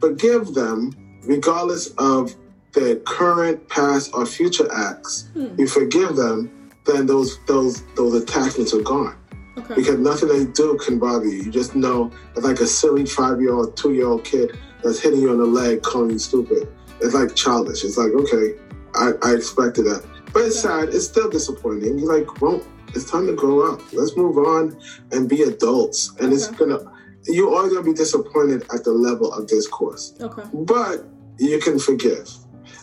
forgive 0.00 0.54
them, 0.54 0.92
regardless 1.24 1.88
of 1.98 2.34
their 2.72 2.96
current, 2.96 3.68
past, 3.68 4.10
or 4.14 4.24
future 4.24 4.68
acts, 4.72 5.28
Hmm. 5.34 5.48
you 5.58 5.66
forgive 5.66 6.16
them, 6.16 6.50
then 6.86 7.06
those 7.06 7.38
those 7.46 7.82
those 7.94 8.14
attachments 8.14 8.72
are 8.74 8.80
gone. 8.82 9.14
Okay. 9.58 9.74
Because 9.74 9.98
nothing 9.98 10.28
they 10.30 10.46
do 10.46 10.78
can 10.84 10.98
bother 10.98 11.26
you. 11.26 11.42
You 11.44 11.50
just 11.50 11.74
know 11.76 12.10
it's 12.34 12.44
like 12.44 12.60
a 12.60 12.66
silly 12.66 13.04
five 13.04 13.40
year 13.40 13.52
old, 13.52 13.76
two 13.76 13.92
year 13.92 14.06
old 14.06 14.24
kid 14.24 14.56
that's 14.82 14.98
hitting 14.98 15.20
you 15.20 15.30
on 15.30 15.38
the 15.38 15.44
leg, 15.46 15.82
calling 15.82 16.10
you 16.10 16.18
stupid. 16.18 16.66
It's 17.02 17.14
like 17.14 17.34
childish. 17.34 17.84
It's 17.84 17.98
like, 17.98 18.12
okay, 18.12 18.54
I, 18.94 19.12
I 19.22 19.34
expected 19.34 19.84
that. 19.84 20.04
But 20.32 20.44
it's 20.44 20.60
sad. 20.60 20.88
It's 20.90 21.06
still 21.06 21.28
disappointing. 21.28 21.98
You're 21.98 22.20
like, 22.20 22.40
well, 22.40 22.62
it's 22.94 23.10
time 23.10 23.26
to 23.26 23.34
grow 23.34 23.72
up. 23.72 23.80
Let's 23.92 24.16
move 24.16 24.38
on 24.38 24.78
and 25.12 25.28
be 25.28 25.42
adults. 25.42 26.12
And 26.20 26.32
it's 26.32 26.48
gonna 26.48 26.78
you're 27.26 27.54
always 27.54 27.72
gonna 27.72 27.84
be 27.84 27.92
disappointed 27.92 28.62
at 28.74 28.84
the 28.84 28.92
level 28.92 29.32
of 29.32 29.46
discourse. 29.46 30.14
Okay. 30.20 30.42
But 30.52 31.04
you 31.38 31.58
can 31.58 31.78
forgive. 31.78 32.28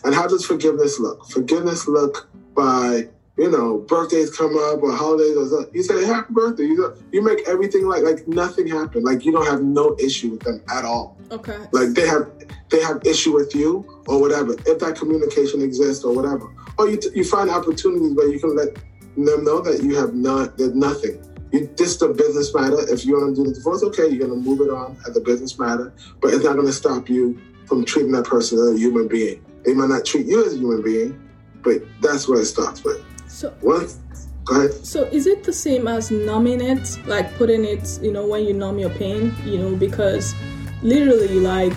And 0.04 0.14
how 0.14 0.26
does 0.26 0.46
forgiveness 0.46 0.98
look? 0.98 1.28
Forgiveness 1.28 1.86
look 1.86 2.30
by, 2.54 3.08
you 3.36 3.50
know, 3.50 3.78
birthdays 3.78 4.34
come 4.34 4.56
up 4.56 4.82
or 4.82 4.92
holidays 4.92 5.36
or 5.36 5.48
something. 5.48 5.74
You 5.74 5.82
say 5.82 6.04
happy 6.04 6.32
birthday. 6.32 6.64
You 6.64 6.96
you 7.12 7.22
make 7.22 7.46
everything 7.46 7.86
like 7.86 8.02
like 8.02 8.26
nothing 8.26 8.66
happened. 8.66 9.04
Like 9.04 9.24
you 9.24 9.32
don't 9.32 9.46
have 9.46 9.62
no 9.62 9.96
issue 9.98 10.30
with 10.30 10.40
them 10.40 10.62
at 10.74 10.84
all. 10.84 11.18
Okay. 11.30 11.58
Like 11.72 11.90
they 11.90 12.06
have 12.06 12.30
they 12.70 12.80
have 12.80 13.04
issue 13.04 13.34
with 13.34 13.54
you 13.54 13.84
or 14.06 14.20
whatever. 14.20 14.54
If 14.66 14.78
that 14.78 14.96
communication 14.96 15.60
exists 15.62 16.04
or 16.04 16.14
whatever. 16.14 16.52
Or 16.78 16.88
you, 16.88 16.98
you 17.14 17.24
find 17.24 17.50
opportunities 17.50 18.12
where 18.14 18.28
you 18.28 18.38
can 18.38 18.56
let 18.56 18.74
them 19.16 19.44
know 19.44 19.60
that 19.60 19.82
you 19.82 19.96
have 19.96 20.14
not 20.14 20.56
there's 20.56 20.74
nothing. 20.74 21.22
You, 21.52 21.68
this 21.76 21.96
is 21.96 22.02
a 22.02 22.08
business 22.08 22.54
matter. 22.54 22.78
If 22.92 23.04
you 23.04 23.14
want 23.18 23.36
to 23.36 23.42
do 23.42 23.48
the 23.48 23.54
divorce, 23.54 23.82
okay, 23.82 24.08
you're 24.08 24.26
gonna 24.26 24.40
move 24.40 24.60
it 24.60 24.70
on 24.70 24.96
as 25.08 25.16
a 25.16 25.20
business 25.20 25.58
matter, 25.58 25.92
but 26.20 26.32
it's 26.32 26.44
not 26.44 26.56
gonna 26.56 26.72
stop 26.72 27.08
you 27.08 27.40
from 27.66 27.84
treating 27.84 28.12
that 28.12 28.24
person 28.24 28.58
as 28.58 28.74
a 28.74 28.78
human 28.78 29.08
being. 29.08 29.44
They 29.64 29.74
might 29.74 29.88
not 29.88 30.04
treat 30.04 30.26
you 30.26 30.44
as 30.46 30.54
a 30.54 30.56
human 30.56 30.82
being, 30.82 31.20
but 31.62 31.82
that's 32.00 32.28
where 32.28 32.40
it 32.40 32.46
starts 32.46 32.84
with. 32.84 33.04
So 33.28 33.52
Once 33.62 33.98
go 34.44 34.60
ahead. 34.60 34.72
so 34.86 35.04
is 35.04 35.26
it 35.26 35.44
the 35.44 35.52
same 35.52 35.88
as 35.88 36.10
numbing 36.10 36.60
it, 36.60 36.98
like 37.06 37.34
putting 37.36 37.64
it, 37.64 37.98
you 38.00 38.12
know, 38.12 38.26
when 38.26 38.44
you 38.44 38.54
numb 38.54 38.78
your 38.78 38.90
pain, 38.90 39.34
you 39.44 39.58
know, 39.58 39.76
because 39.76 40.34
literally 40.82 41.40
like 41.40 41.74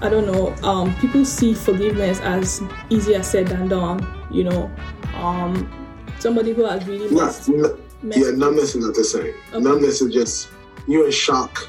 I 0.00 0.08
don't 0.08 0.26
know, 0.26 0.54
um, 0.68 0.94
people 1.00 1.24
see 1.24 1.54
forgiveness 1.54 2.20
as 2.20 2.62
easier 2.88 3.22
said 3.22 3.48
than 3.48 3.68
done, 3.68 4.06
you 4.30 4.44
know. 4.44 4.70
Um 5.14 5.70
somebody 6.18 6.52
who 6.52 6.64
has 6.64 6.84
really 6.86 7.14
messed, 7.14 7.48
not, 7.48 7.72
messed 8.02 8.18
yeah, 8.20 8.30
numbness 8.30 8.74
is 8.74 8.84
not 8.84 8.94
the 8.94 9.04
same. 9.04 9.34
Okay. 9.52 9.60
Numbness 9.60 10.00
is 10.00 10.12
just 10.12 10.48
you're 10.86 11.06
in 11.06 11.12
shock 11.12 11.68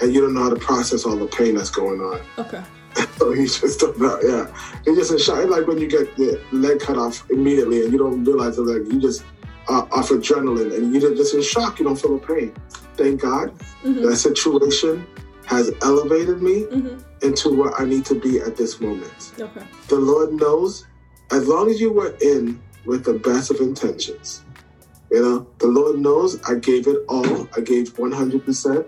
and 0.00 0.14
you 0.14 0.20
don't 0.20 0.34
know 0.34 0.44
how 0.44 0.50
to 0.50 0.56
process 0.56 1.04
all 1.04 1.16
the 1.16 1.26
pain 1.26 1.54
that's 1.54 1.70
going 1.70 2.00
on. 2.00 2.20
Okay. 2.38 2.62
So 3.18 3.32
you 3.32 3.46
just 3.46 3.78
don't 3.80 3.98
know, 4.00 4.18
yeah. 4.22 4.46
You're 4.86 4.96
just 4.96 5.12
in 5.12 5.18
shock. 5.18 5.38
It's 5.38 5.50
like 5.50 5.66
when 5.66 5.78
you 5.78 5.88
get 5.88 6.16
the 6.16 6.40
leg 6.52 6.80
cut 6.80 6.96
off 6.96 7.28
immediately 7.30 7.82
and 7.84 7.92
you 7.92 7.98
don't 7.98 8.24
realize 8.24 8.56
the 8.56 8.62
leg. 8.62 8.92
You 8.92 9.00
just 9.00 9.24
uh, 9.68 9.86
off 9.92 10.08
adrenaline 10.08 10.74
and 10.74 10.92
you're 10.92 11.14
just 11.14 11.34
in 11.34 11.42
shock. 11.42 11.78
You 11.78 11.84
don't 11.84 12.00
feel 12.00 12.18
the 12.18 12.26
pain. 12.26 12.54
Thank 12.96 13.20
God 13.20 13.50
hmm 13.82 14.02
that 14.02 14.16
situation 14.16 15.06
has 15.46 15.70
elevated 15.82 16.42
me 16.42 16.62
hmm 16.64 16.96
into 17.22 17.54
where 17.54 17.74
I 17.80 17.84
need 17.84 18.04
to 18.06 18.18
be 18.18 18.38
at 18.40 18.56
this 18.56 18.80
moment. 18.80 19.32
Okay. 19.38 19.62
The 19.88 19.96
Lord 19.96 20.32
knows, 20.32 20.86
as 21.30 21.46
long 21.46 21.70
as 21.70 21.80
you 21.80 21.92
were 21.92 22.16
in 22.20 22.60
with 22.84 23.04
the 23.04 23.14
best 23.14 23.50
of 23.50 23.60
intentions, 23.60 24.42
you 25.10 25.22
know, 25.22 25.46
the 25.58 25.66
Lord 25.66 25.98
knows 25.98 26.40
I 26.48 26.56
gave 26.56 26.86
it 26.86 26.98
all. 27.08 27.48
I 27.56 27.60
gave 27.60 27.94
100%. 27.94 28.86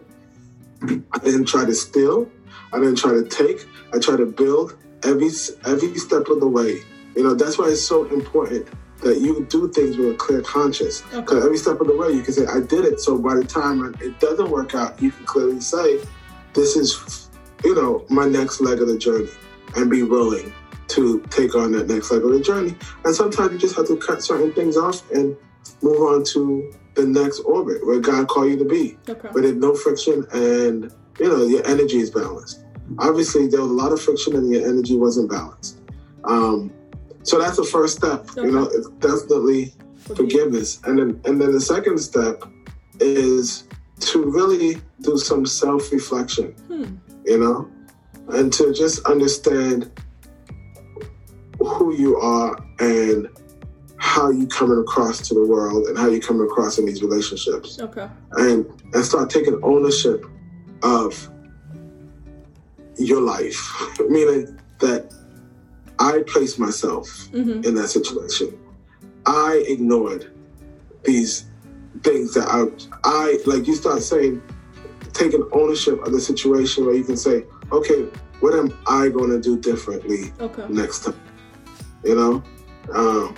I 1.13 1.19
didn't 1.19 1.47
try 1.47 1.65
to 1.65 1.75
steal. 1.75 2.31
I 2.73 2.79
didn't 2.79 2.97
try 2.97 3.13
to 3.15 3.25
take. 3.25 3.67
I 3.93 3.99
tried 3.99 4.19
to 4.19 4.27
build 4.27 4.77
every 5.03 5.31
every 5.65 5.95
step 5.97 6.29
of 6.29 6.41
the 6.41 6.49
way. 6.49 6.81
You 7.17 7.25
know, 7.25 7.35
that's 7.35 7.59
why 7.59 7.69
it's 7.69 7.83
so 7.83 8.05
important 8.05 8.69
that 9.03 9.19
you 9.21 9.47
do 9.51 9.69
things 9.73 9.97
with 9.97 10.11
a 10.13 10.15
clear 10.15 10.43
conscience. 10.43 11.01
Because 11.01 11.39
Okay. 11.39 11.47
every 11.47 11.57
step 11.59 11.81
of 11.81 11.87
the 11.87 11.97
way, 11.97 12.13
you 12.13 12.23
can 12.23 12.35
say, 12.35 12.47
I 12.47 12.61
did 12.61 12.85
it. 12.85 13.01
So 13.01 13.19
by 13.19 13.35
the 13.35 13.45
time 13.45 13.97
it 14.01 14.21
doesn't 14.21 14.51
work 14.51 14.75
out, 14.75 15.01
you 15.01 15.11
can 15.11 15.25
clearly 15.25 15.61
say, 15.61 16.01
this 16.53 16.77
is, 16.77 17.30
you 17.65 17.75
know, 17.75 18.05
my 18.09 18.27
next 18.27 18.61
leg 18.61 18.81
of 18.81 18.89
the 18.89 18.99
journey 18.99 19.31
and 19.77 19.91
be 19.91 20.03
willing 20.03 20.53
to 20.89 21.21
take 21.31 21.55
on 21.55 21.73
that 21.73 21.87
next 21.87 22.11
leg 22.11 22.25
of 22.25 22.31
the 22.31 22.41
journey. 22.41 22.75
And 23.05 23.15
sometimes 23.15 23.53
you 23.53 23.59
just 23.59 23.77
have 23.77 23.87
to 23.87 23.97
cut 23.97 24.23
certain 24.23 24.53
things 24.53 24.77
off 24.77 25.09
and 25.13 25.37
move 25.83 26.01
on 26.01 26.25
to 26.25 26.73
the 26.95 27.07
next 27.07 27.41
orbit 27.41 27.87
where 27.87 28.01
God 28.01 28.29
called 28.29 28.51
you 28.51 28.59
to 28.59 28.65
be. 28.65 28.99
Okay. 29.09 29.29
Where 29.29 29.43
there's 29.43 29.55
no 29.55 29.75
friction 29.75 30.27
and, 30.33 30.93
you 31.19 31.29
know, 31.29 31.47
your 31.47 31.65
energy 31.67 31.99
is 31.99 32.11
balanced. 32.11 32.65
obviously 32.99 33.47
there 33.47 33.61
was 33.61 33.71
a 33.71 33.75
lot 33.75 33.93
of 33.93 34.01
friction 34.03 34.35
and 34.35 34.51
your 34.53 34.67
energy 34.69 34.97
wasn't 34.97 35.31
balanced. 35.31 35.79
Um, 36.25 36.73
so 37.23 37.39
that's 37.39 37.57
the 37.57 37.65
first 37.65 37.99
step. 37.99 38.29
Okay. 38.31 38.43
You 38.43 38.53
know, 38.53 38.65
it's 38.65 38.89
definitely 38.99 39.75
forgiveness, 40.17 40.81
and 40.85 40.99
then 40.99 41.21
and 41.25 41.41
then 41.41 41.53
the 41.53 41.61
second 41.61 41.99
step 41.99 42.43
is 42.99 43.65
to 44.01 44.25
really 44.25 44.81
do 45.03 45.19
some 45.19 45.45
self 45.47 45.93
reflection. 45.93 46.53
Hmm. 46.67 46.97
You 47.25 47.39
know, 47.39 47.71
and 48.29 48.53
to 48.55 48.73
just 48.73 49.05
understand 49.07 49.91
who 51.61 51.95
you 51.95 52.17
are 52.17 52.59
and 52.79 53.29
how 53.99 54.31
you 54.31 54.47
coming 54.47 54.79
across 54.79 55.21
to 55.29 55.35
the 55.35 55.47
world 55.47 55.87
and 55.89 55.99
how 55.99 56.09
you 56.09 56.21
coming 56.21 56.47
across 56.47 56.79
in 56.79 56.87
these 56.87 57.03
relationships 57.03 57.79
Okay. 57.81 58.09
and 58.33 58.65
and 58.95 59.05
start 59.05 59.29
taking 59.29 59.59
ownership 59.63 60.25
of 60.83 61.29
your 62.97 63.21
life 63.21 63.61
meaning 64.09 64.59
that 64.79 65.13
i 65.99 66.23
placed 66.27 66.59
myself 66.59 67.07
Mm-hmm. 67.33 67.63
in 67.65 67.75
that 67.75 67.89
situation 67.89 68.59
i 69.27 69.63
ignored 69.69 70.33
these 71.05 71.45
things 72.03 72.33
that 72.33 72.49
i 72.49 72.65
i 73.05 73.39
like 73.47 73.67
you 73.67 73.75
start 73.75 74.03
saying 74.03 74.43
taking 75.13 75.47
ownership 75.53 76.05
of 76.07 76.13
the 76.13 76.21
situation 76.21 76.85
where 76.87 76.95
you 76.95 77.05
can 77.05 77.17
say 77.17 77.45
okay 77.73 78.09
what 78.41 78.55
am 78.55 78.77
i 78.87 79.09
going 79.09 79.31
to 79.31 79.41
do 79.41 79.59
differently 79.61 80.33
Okay. 80.41 80.65
next 80.69 81.05
time. 81.05 81.21
You 82.03 82.15
know, 82.17 82.43
um, 82.95 83.37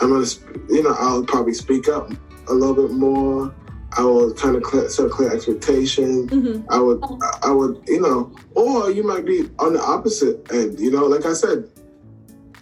I'm 0.00 0.10
gonna, 0.10 0.26
sp- 0.26 0.58
you 0.68 0.82
know, 0.82 0.94
I'll 0.98 1.22
probably 1.22 1.54
speak 1.54 1.88
up 1.88 2.10
a 2.48 2.52
little 2.52 2.74
bit 2.74 2.90
more. 2.90 3.54
I 3.96 4.02
will 4.02 4.34
kind 4.34 4.56
of 4.56 4.64
clear, 4.64 4.88
set 4.88 5.08
clear 5.10 5.32
expectations. 5.32 6.28
Mm-hmm. 6.32 6.66
I 6.68 6.80
would, 6.80 7.00
I 7.44 7.52
would, 7.52 7.84
you 7.86 8.00
know, 8.00 8.34
or 8.56 8.90
you 8.90 9.06
might 9.06 9.24
be 9.24 9.48
on 9.60 9.74
the 9.74 9.80
opposite 9.80 10.50
end. 10.52 10.80
You 10.80 10.90
know, 10.90 11.06
like 11.06 11.24
I 11.24 11.34
said, 11.34 11.68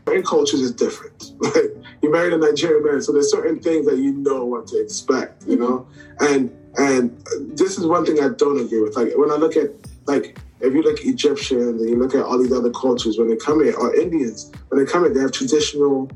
certain 0.06 0.22
cultures 0.24 0.60
is 0.60 0.72
different. 0.72 1.32
Like 1.40 1.72
you 2.02 2.12
married 2.12 2.34
a 2.34 2.38
Nigerian 2.38 2.84
man, 2.84 3.00
so 3.00 3.12
there's 3.12 3.30
certain 3.30 3.60
things 3.60 3.86
that 3.86 3.96
you 3.96 4.12
know 4.12 4.44
what 4.44 4.66
to 4.68 4.78
expect. 4.82 5.46
You 5.46 5.56
know, 5.56 5.88
and 6.20 6.50
and 6.76 7.10
this 7.56 7.78
is 7.78 7.86
one 7.86 8.04
thing 8.06 8.20
I 8.20 8.28
don't 8.28 8.60
agree 8.60 8.80
with. 8.80 8.96
Like 8.96 9.12
when 9.16 9.30
I 9.30 9.36
look 9.36 9.56
at 9.56 9.70
like 10.06 10.38
if 10.60 10.74
you 10.74 10.82
look 10.82 11.00
at 11.00 11.06
Egyptians 11.06 11.80
and 11.80 11.88
you 11.88 11.96
look 11.96 12.14
at 12.14 12.22
all 12.24 12.38
these 12.38 12.52
other 12.52 12.70
cultures 12.70 13.18
when 13.18 13.28
they 13.28 13.36
come 13.36 13.64
here, 13.64 13.74
or 13.76 13.94
Indians 13.94 14.50
when 14.68 14.84
they 14.84 14.90
come 14.90 15.04
here, 15.04 15.14
they 15.14 15.20
have 15.20 15.32
traditional 15.32 16.10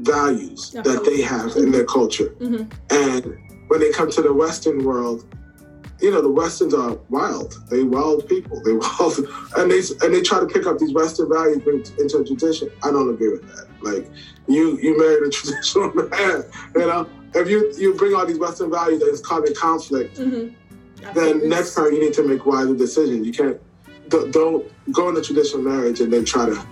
values 0.00 0.72
that 0.72 1.04
they 1.04 1.22
have 1.22 1.56
in 1.56 1.70
their 1.70 1.84
culture. 1.84 2.34
Mhm. 2.38 2.70
And 2.90 3.38
when 3.68 3.80
they 3.80 3.90
come 3.90 4.10
to 4.10 4.22
the 4.22 4.32
Western 4.32 4.84
world, 4.84 5.24
you 6.00 6.10
know, 6.10 6.20
the 6.20 6.28
Westerns 6.30 6.74
are 6.74 6.98
wild. 7.08 7.54
They 7.70 7.82
wild 7.82 8.28
people. 8.28 8.62
They 8.62 8.72
wild, 8.74 9.18
and 9.56 9.70
they 9.70 9.80
and 10.02 10.14
they 10.14 10.22
try 10.22 10.40
to 10.40 10.46
pick 10.46 10.66
up 10.66 10.78
these 10.78 10.92
Western 10.92 11.28
values 11.28 11.62
into 11.98 12.18
a 12.18 12.24
tradition. 12.24 12.70
I 12.82 12.90
don't 12.90 13.08
agree 13.08 13.30
with 13.30 13.42
that. 13.54 13.66
Like 13.82 14.10
you, 14.48 14.78
you 14.78 14.98
married 14.98 15.22
a 15.26 15.30
traditional 15.30 15.92
man. 15.94 16.44
You 16.74 16.86
know, 16.86 17.08
if 17.34 17.48
you 17.48 17.72
you 17.76 17.94
bring 17.94 18.14
all 18.14 18.26
these 18.26 18.38
Western 18.38 18.70
values 18.70 19.00
that 19.00 19.08
is 19.08 19.20
causing 19.20 19.54
conflict, 19.54 20.16
Mm-hmm. 20.16 21.12
then 21.14 21.48
next 21.48 21.74
time 21.74 21.92
you 21.92 22.00
need 22.00 22.14
to 22.14 22.26
make 22.26 22.46
wiser 22.46 22.74
decisions. 22.74 23.26
You 23.26 23.32
can't 23.32 23.60
don't, 24.08 24.32
don't 24.32 24.92
go 24.92 25.08
into 25.08 25.20
traditional 25.22 25.62
marriage 25.62 26.00
and 26.00 26.12
then 26.12 26.24
try 26.24 26.46
to. 26.46 26.66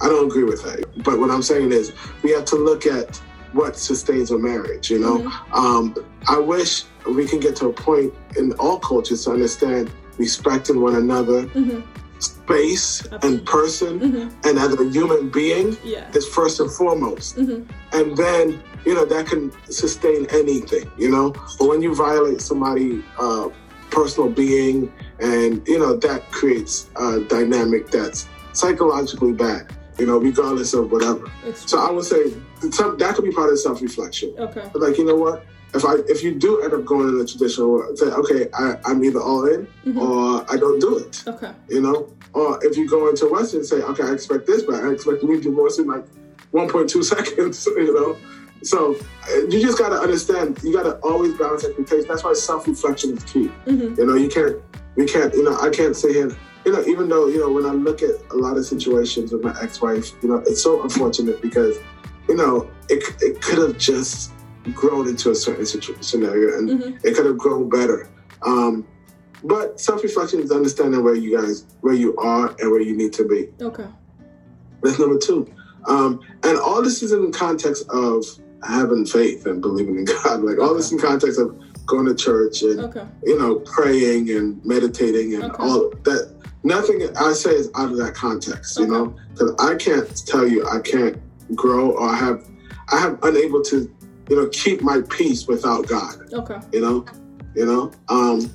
I 0.00 0.06
don't 0.06 0.26
agree 0.26 0.44
with 0.44 0.62
that. 0.62 0.84
But 1.02 1.18
what 1.18 1.30
I'm 1.30 1.42
saying 1.42 1.72
is 1.72 1.92
we 2.22 2.30
have 2.32 2.44
to 2.46 2.56
look 2.56 2.86
at 2.86 3.16
what 3.52 3.76
sustains 3.76 4.30
a 4.30 4.38
marriage. 4.38 4.90
You 4.90 5.00
know, 5.00 5.32
um, 5.52 5.94
I 6.28 6.38
wish 6.38 6.84
we 7.14 7.26
can 7.26 7.40
get 7.40 7.56
to 7.56 7.66
a 7.68 7.72
point 7.72 8.12
in 8.36 8.52
all 8.54 8.78
cultures 8.78 9.24
to 9.24 9.32
understand 9.32 9.90
respecting 10.18 10.80
one 10.80 10.96
another, 10.96 11.44
Mm-hmm. 11.46 11.80
space 12.18 13.06
Absolutely. 13.06 13.28
and 13.38 13.46
person, 13.46 14.00
Mm-hmm. 14.00 14.48
and 14.48 14.58
as 14.58 14.72
a 14.80 14.84
human 14.90 15.30
being 15.30 15.76
Yeah. 15.84 16.10
is 16.14 16.26
first 16.26 16.60
and 16.60 16.70
foremost 16.70 17.36
Mm-hmm. 17.36 17.62
and 17.96 18.16
then 18.16 18.60
you 18.84 18.94
know 18.94 19.04
that 19.04 19.26
can 19.26 19.52
sustain 19.70 20.26
anything 20.30 20.90
you 20.96 21.10
know 21.10 21.30
but 21.58 21.66
when 21.68 21.82
you 21.82 21.94
violate 21.94 22.40
somebody 22.40 23.02
uh 23.18 23.48
personal 23.90 24.28
being 24.30 24.92
and 25.20 25.66
you 25.66 25.78
know 25.78 25.96
that 25.96 26.20
creates 26.30 26.88
a 26.96 27.20
dynamic 27.20 27.90
that's 27.90 28.26
psychologically 28.52 29.32
bad 29.32 29.62
you 29.98 30.06
know 30.06 30.18
regardless 30.18 30.74
of 30.74 30.90
whatever 30.92 31.24
so 31.54 31.78
i 31.86 31.90
would 31.90 32.04
say 32.04 32.22
some, 32.70 32.96
that 32.98 33.14
could 33.14 33.24
be 33.24 33.32
part 33.32 33.50
of 33.52 33.58
self-reflection 33.58 34.34
okay. 34.38 34.64
but 34.72 34.80
like 34.82 34.96
you 34.98 35.04
know 35.04 35.16
what 35.16 35.44
if 35.74 35.84
i 35.84 35.94
if 36.08 36.22
you 36.22 36.34
do 36.34 36.62
end 36.62 36.72
up 36.72 36.84
going 36.84 37.08
in 37.08 37.18
the 37.18 37.26
traditional 37.26 37.70
world 37.70 37.98
say 37.98 38.06
okay 38.06 38.48
I, 38.54 38.76
i'm 38.86 39.02
either 39.04 39.20
all 39.20 39.44
in 39.46 39.66
Mhm. 39.86 40.00
or 40.00 40.44
i 40.52 40.56
don't 40.56 40.80
do 40.80 40.98
it 40.98 41.24
Okay. 41.26 41.52
you 41.68 41.80
know 41.80 42.08
or 42.32 42.58
if 42.64 42.76
you 42.76 42.88
go 42.88 43.08
into 43.08 43.26
western 43.26 43.64
say 43.64 43.76
okay 43.82 44.04
i 44.04 44.12
expect 44.12 44.46
this 44.46 44.62
but 44.62 44.76
i 44.76 44.90
expect 44.92 45.22
me 45.22 45.36
to 45.36 45.42
divorce 45.42 45.78
in 45.78 45.86
like 45.86 46.04
1.2 46.52 47.04
seconds 47.14 47.66
you 47.66 47.94
know 47.94 48.16
so 48.62 48.96
uh, 49.30 49.36
you 49.50 49.60
just 49.60 49.78
got 49.78 49.90
to 49.90 49.96
understand 49.96 50.58
you 50.64 50.72
got 50.72 50.82
to 50.84 50.94
always 51.08 51.32
balance 51.34 51.64
expectations 51.64 52.06
that's 52.08 52.24
why 52.24 52.32
self-reflection 52.32 53.16
is 53.16 53.24
key 53.24 53.48
Mm-hmm. 53.66 53.94
you 54.00 54.06
know 54.06 54.14
you 54.14 54.28
can't 54.28 54.56
we 54.96 55.04
can't 55.06 55.32
you 55.34 55.44
know 55.44 55.56
i 55.60 55.68
can't 55.70 55.94
sit 55.94 56.12
here 56.14 56.30
you 56.64 56.72
know 56.72 56.82
even 56.86 57.08
though 57.08 57.26
you 57.28 57.38
know 57.38 57.50
when 57.52 57.66
i 57.66 57.72
look 57.72 58.02
at 58.02 58.14
a 58.32 58.36
lot 58.36 58.56
of 58.56 58.64
situations 58.66 59.32
with 59.32 59.42
my 59.44 59.54
ex-wife 59.60 60.12
you 60.22 60.28
know 60.30 60.38
it's 60.46 60.62
so 60.62 60.82
unfortunate 60.82 61.40
because 61.42 61.76
you 62.28 62.36
know 62.36 62.68
it, 62.88 63.02
it 63.22 63.40
could 63.42 63.58
have 63.58 63.78
just 63.78 64.32
grown 64.74 65.08
into 65.08 65.30
a 65.30 65.34
certain 65.34 65.66
situ- 65.66 65.96
scenario 66.00 66.56
and 66.58 66.70
Mm-hmm. 66.70 66.96
it 67.04 67.14
could 67.16 67.26
have 67.26 67.38
grown 67.38 67.68
better 67.68 68.10
um 68.46 68.86
but 69.44 69.78
self-reflection 69.80 70.40
is 70.40 70.50
understanding 70.50 71.02
where 71.04 71.14
you 71.14 71.36
guys 71.40 71.64
where 71.80 71.94
you 71.94 72.16
are 72.16 72.54
and 72.58 72.70
where 72.70 72.80
you 72.80 72.96
need 72.96 73.12
to 73.14 73.26
be 73.26 73.48
Okay. 73.62 73.86
that's 74.82 74.98
number 74.98 75.18
two. 75.18 75.52
Um, 75.86 76.20
and 76.44 76.58
all 76.58 76.82
this 76.82 77.02
is 77.02 77.12
in 77.12 77.30
the 77.30 77.38
context 77.38 77.84
of 77.90 78.24
having 78.64 79.06
faith 79.06 79.46
and 79.46 79.62
believing 79.62 79.96
in 79.96 80.04
God. 80.04 80.42
Like 80.42 80.58
all 80.58 80.74
this 80.74 80.92
in 80.92 80.98
context 80.98 81.38
of 81.40 81.56
going 81.86 82.04
to 82.06 82.14
church 82.14 82.62
and 82.62 82.80
Okay. 82.80 83.06
you 83.24 83.38
know 83.38 83.60
praying 83.74 84.28
and 84.30 84.60
meditating 84.64 85.34
and 85.34 85.44
Okay. 85.44 85.62
all 85.62 85.90
that. 86.04 86.34
Nothing 86.64 87.08
I 87.16 87.32
say 87.32 87.52
is 87.52 87.70
out 87.76 87.90
of 87.92 87.96
that 87.98 88.14
context. 88.14 88.78
You 88.78 88.88
know, 88.88 89.16
because 89.32 89.54
I 89.60 89.76
can't 89.76 90.08
tell 90.26 90.46
you 90.46 90.66
I 90.68 90.80
can't 90.80 91.16
grow 91.54 91.92
or 91.92 92.08
I 92.08 92.16
have 92.16 92.44
I 92.92 92.98
have 92.98 93.18
unable 93.22 93.62
to 93.70 93.88
you 94.28 94.36
know 94.36 94.46
keep 94.48 94.82
my 94.82 95.00
peace 95.08 95.46
without 95.46 95.86
God. 95.86 96.14
Okay. 96.32 96.58
you 96.72 96.80
know? 96.80 97.04
You 97.54 97.66
know? 97.66 97.92
Um 98.08 98.50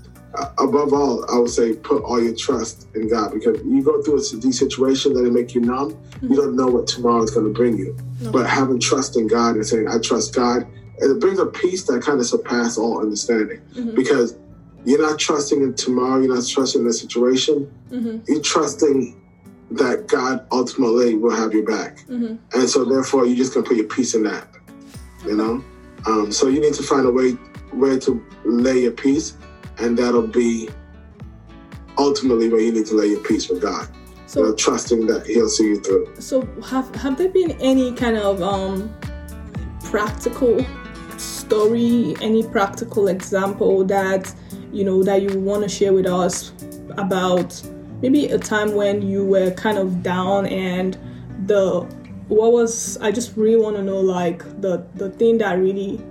above 0.57 0.93
all 0.93 1.23
i 1.31 1.37
would 1.37 1.49
say 1.51 1.75
put 1.75 2.01
all 2.03 2.19
your 2.19 2.33
trust 2.35 2.87
in 2.95 3.07
god 3.07 3.31
because 3.35 3.61
you 3.63 3.83
go 3.83 4.01
through 4.01 4.19
these 4.39 4.57
situations 4.57 5.15
that 5.15 5.31
make 5.31 5.53
you 5.53 5.61
numb 5.61 5.95
you 6.23 6.35
don't 6.35 6.55
know 6.55 6.65
what 6.65 6.87
tomorrow 6.87 7.21
is 7.21 7.29
going 7.29 7.45
to 7.45 7.53
bring 7.53 7.77
you. 7.77 7.95
But 8.31 8.47
having 8.49 8.79
trust 8.79 9.15
in 9.15 9.27
god 9.27 9.55
and 9.57 9.63
saying 9.65 9.87
i 9.87 9.99
trust 9.99 10.33
god 10.33 10.65
it 10.97 11.19
brings 11.19 11.37
a 11.37 11.45
peace 11.45 11.83
that 11.83 12.01
kind 12.01 12.19
of 12.19 12.25
surpasses 12.25 12.79
all 12.79 12.99
understanding 12.99 13.61
Mhm. 13.75 13.93
because 13.93 14.35
you're 14.85 15.01
not 15.07 15.19
trusting 15.19 15.61
in 15.61 15.75
tomorrow 15.75 16.19
you're 16.19 16.33
not 16.35 16.47
trusting 16.47 16.83
the 16.83 16.93
situation. 16.93 17.71
Mm-hmm. 17.91 18.17
you're 18.27 18.41
trusting 18.41 19.21
that 19.69 20.07
god 20.07 20.47
ultimately 20.51 21.13
will 21.13 21.35
have 21.35 21.53
your 21.53 21.65
back. 21.65 21.99
Mm-hmm. 22.09 22.35
and 22.59 22.67
so 22.67 22.85
therefore 22.85 23.27
you 23.27 23.35
just 23.35 23.53
gonna 23.53 23.67
put 23.67 23.77
your 23.77 23.85
peace 23.97 24.15
in 24.15 24.23
that 24.23 24.47
you 25.25 25.35
know? 25.35 25.63
Um, 26.05 26.31
so 26.31 26.47
you 26.47 26.59
need 26.59 26.73
to 26.75 26.83
find 26.83 27.05
a 27.05 27.11
way 27.11 27.31
where 27.71 27.97
to 27.99 28.25
lay 28.43 28.81
your 28.81 28.91
peace 28.91 29.37
and 29.79 29.97
that'll 29.97 30.27
be 30.27 30.69
ultimately 31.97 32.49
where 32.49 32.61
you 32.61 32.71
need 32.71 32.85
to 32.87 32.95
lay 32.95 33.07
your 33.07 33.21
peace 33.21 33.49
with 33.49 33.61
god. 33.61 33.87
You 33.87 34.41
know, 34.41 34.49
So 34.49 34.55
trusting 34.55 35.07
that 35.07 35.25
he'll 35.27 35.49
see 35.49 35.65
you 35.69 35.79
through. 35.79 36.15
So 36.19 36.41
have 36.67 36.93
have 36.95 37.17
there 37.17 37.29
been 37.29 37.51
any 37.61 37.93
kind 37.93 38.17
of 38.17 38.41
um 38.41 38.93
practical 39.83 40.65
story, 41.17 42.15
any 42.21 42.43
practical 42.43 43.07
example 43.07 43.85
that 43.85 44.33
you 44.71 44.83
know 44.83 45.03
that 45.03 45.21
you 45.21 45.39
want 45.39 45.63
to 45.63 45.69
share 45.69 45.93
with 45.93 46.07
us 46.07 46.51
about 46.97 47.61
maybe 48.01 48.25
a 48.27 48.39
time 48.39 48.75
when 48.75 49.01
you 49.01 49.23
were 49.23 49.51
kind 49.51 49.77
of 49.77 50.03
down 50.03 50.45
and 50.47 50.97
the 51.45 51.87
what 52.27 52.51
was 52.51 52.97
I 52.97 53.11
just 53.11 53.35
really 53.35 53.61
want 53.61 53.75
to 53.75 53.83
know 53.83 53.99
like 53.99 54.39
the 54.61 54.85
the 54.95 55.09
thing 55.09 55.37
that 55.39 55.53
really 55.53 56.01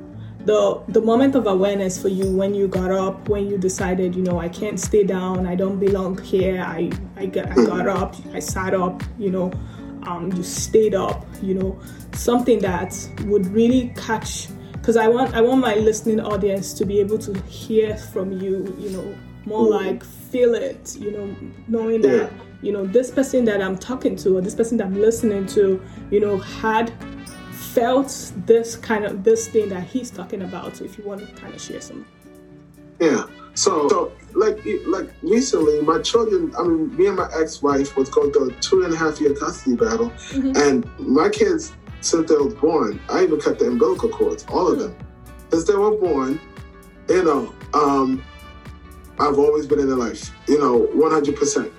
the 0.45 0.83
the 0.89 1.01
moment 1.01 1.35
of 1.35 1.47
awareness 1.47 2.01
for 2.01 2.09
you 2.09 2.31
when 2.37 2.55
you 2.55 2.67
got 2.69 2.91
up 2.91 3.29
when 3.29 3.47
you 3.47 3.57
decided 3.57 4.15
you 4.15 4.23
know 4.23 4.39
I 4.39 4.49
can't 4.49 4.79
stay 4.79 5.05
down 5.05 5.47
I 5.47 5.55
don't 5.55 5.79
belong 5.79 6.19
here 6.19 6.61
I 6.61 6.91
I 7.17 7.27
got, 7.27 7.51
I 7.51 7.55
got 7.55 7.89
up 7.89 8.17
I 8.33 8.41
sat 8.41 8.75
up 8.75 9.03
you 9.19 9.31
know 9.31 9.53
um, 10.05 10.33
you 10.33 10.43
stayed 10.43 10.95
up 10.95 11.25
you 11.41 11.55
know 11.55 11.79
something 12.13 12.59
that 12.61 12.93
would 13.25 13.47
really 13.47 13.93
catch 13.97 14.49
because 14.73 14.97
I 14.97 15.07
want 15.07 15.35
I 15.35 15.41
want 15.41 15.61
my 15.61 15.77
listening 15.77 16.21
audience 16.21 16.73
to 16.75 16.85
be 16.85 16.99
able 16.99 17.19
to 17.19 17.41
hear 17.43 17.97
from 17.97 18.33
you 18.33 18.77
you 18.79 18.91
know 18.91 19.17
more 19.45 19.69
like 19.69 20.05
feel 20.05 20.55
it 20.55 20.97
you 20.99 21.13
know 21.13 21.37
knowing 21.69 22.01
that. 22.03 22.31
You 22.63 22.73
know 22.73 22.87
this 22.87 23.11
person 23.11 23.45
that 23.45 23.61
I'm 23.61 23.77
talking 23.77 24.17
to 24.17 24.37
or 24.37 24.41
this 24.41 24.55
person 24.55 24.79
that 24.79 24.87
I'm 24.87 25.01
listening 25.01 25.47
to 25.49 25.83
you 26.11 26.21
know 26.21 26.39
had 26.39 26.93
felt 27.53 28.33
this 28.47 28.77
kind 28.77 29.05
of 29.05 29.25
this 29.25 29.49
thing 29.49 29.69
that 29.71 29.85
he's 29.85 30.11
talking 30.11 30.43
about 30.43 30.77
so 30.77 30.85
if 30.85 30.99
you 30.99 31.05
want 31.05 31.21
to 31.21 31.27
kind 31.41 31.55
of 31.55 31.61
share 31.61 31.81
some 31.81 32.07
yeah 33.01 33.25
So, 33.55 33.89
so 33.89 34.13
like 34.35 34.59
like 34.87 35.11
recently, 35.23 35.83
my 35.83 36.01
children. 36.01 36.55
I 36.59 36.63
mean, 36.63 36.97
me 36.97 37.07
and 37.07 37.17
my 37.17 37.29
ex-wife 37.39 37.97
was 37.97 38.09
going 38.09 38.33
through 38.33 38.51
a 38.51 38.53
two 38.61 38.85
and 38.85 38.95
a 38.95 38.97
half 38.97 39.21
year 39.21 39.35
custody 39.35 39.77
battle, 39.77 40.11
mm-hmm. 40.31 40.57
and 40.57 40.89
my 40.99 41.29
kids 41.29 41.73
since 42.01 42.29
they 42.31 42.37
was 42.37 42.55
born, 42.55 42.99
I 43.09 43.25
even 43.25 43.41
cut 43.41 43.59
the 43.59 43.67
umbilical 43.67 44.09
cords, 44.09 44.45
all 44.49 44.73
of 44.73 44.79
them, 44.79 44.97
since 45.51 45.65
they 45.65 45.75
were 45.75 45.97
born. 45.97 46.41
You 47.09 47.25
know, 47.25 47.55
um, 47.75 48.25
I've 49.21 49.39
always 49.39 49.67
been 49.67 49.81
in 49.81 49.87
their 49.87 49.97
life. 49.97 50.31
You 50.49 50.59
know, 50.59 50.89
one 50.95 51.13
hundred 51.13 51.37
percent. 51.37 51.73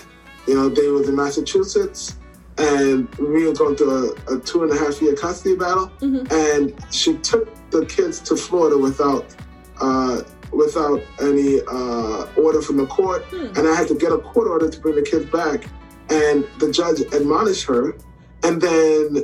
You 0.47 0.55
know, 0.55 0.69
they 0.69 0.88
was 0.89 1.07
in 1.07 1.15
Massachusetts 1.15 2.17
and 2.57 3.13
we 3.15 3.47
were 3.47 3.53
going 3.53 3.75
through 3.75 4.15
a, 4.27 4.35
a, 4.35 4.39
two 4.39 4.63
and 4.63 4.71
a 4.71 4.77
half 4.77 5.01
year 5.01 5.15
custody 5.15 5.55
battle, 5.55 5.91
mm-hmm. 6.00 6.25
and 6.31 6.93
she 6.93 7.15
took 7.17 7.50
the 7.71 7.85
kids 7.85 8.19
to 8.21 8.35
Florida 8.35 8.77
without 8.77 9.35
uh, 9.81 10.21
without 10.51 11.01
any 11.19 11.62
uh, 11.62 12.27
order 12.38 12.62
from 12.62 12.77
the 12.77 12.85
court, 12.85 13.25
mm. 13.31 13.57
and 13.57 13.67
I 13.67 13.75
had 13.75 13.88
to 13.88 13.95
get 13.95 14.12
a 14.12 14.19
court 14.19 14.47
order 14.47 14.69
to 14.69 14.79
bring 14.79 14.95
the 14.95 15.01
kids 15.01 15.25
back. 15.31 15.65
And 16.09 16.45
the 16.59 16.71
judge 16.71 17.00
admonished 17.13 17.65
her, 17.65 17.95
and 18.43 18.62
then 18.62 19.23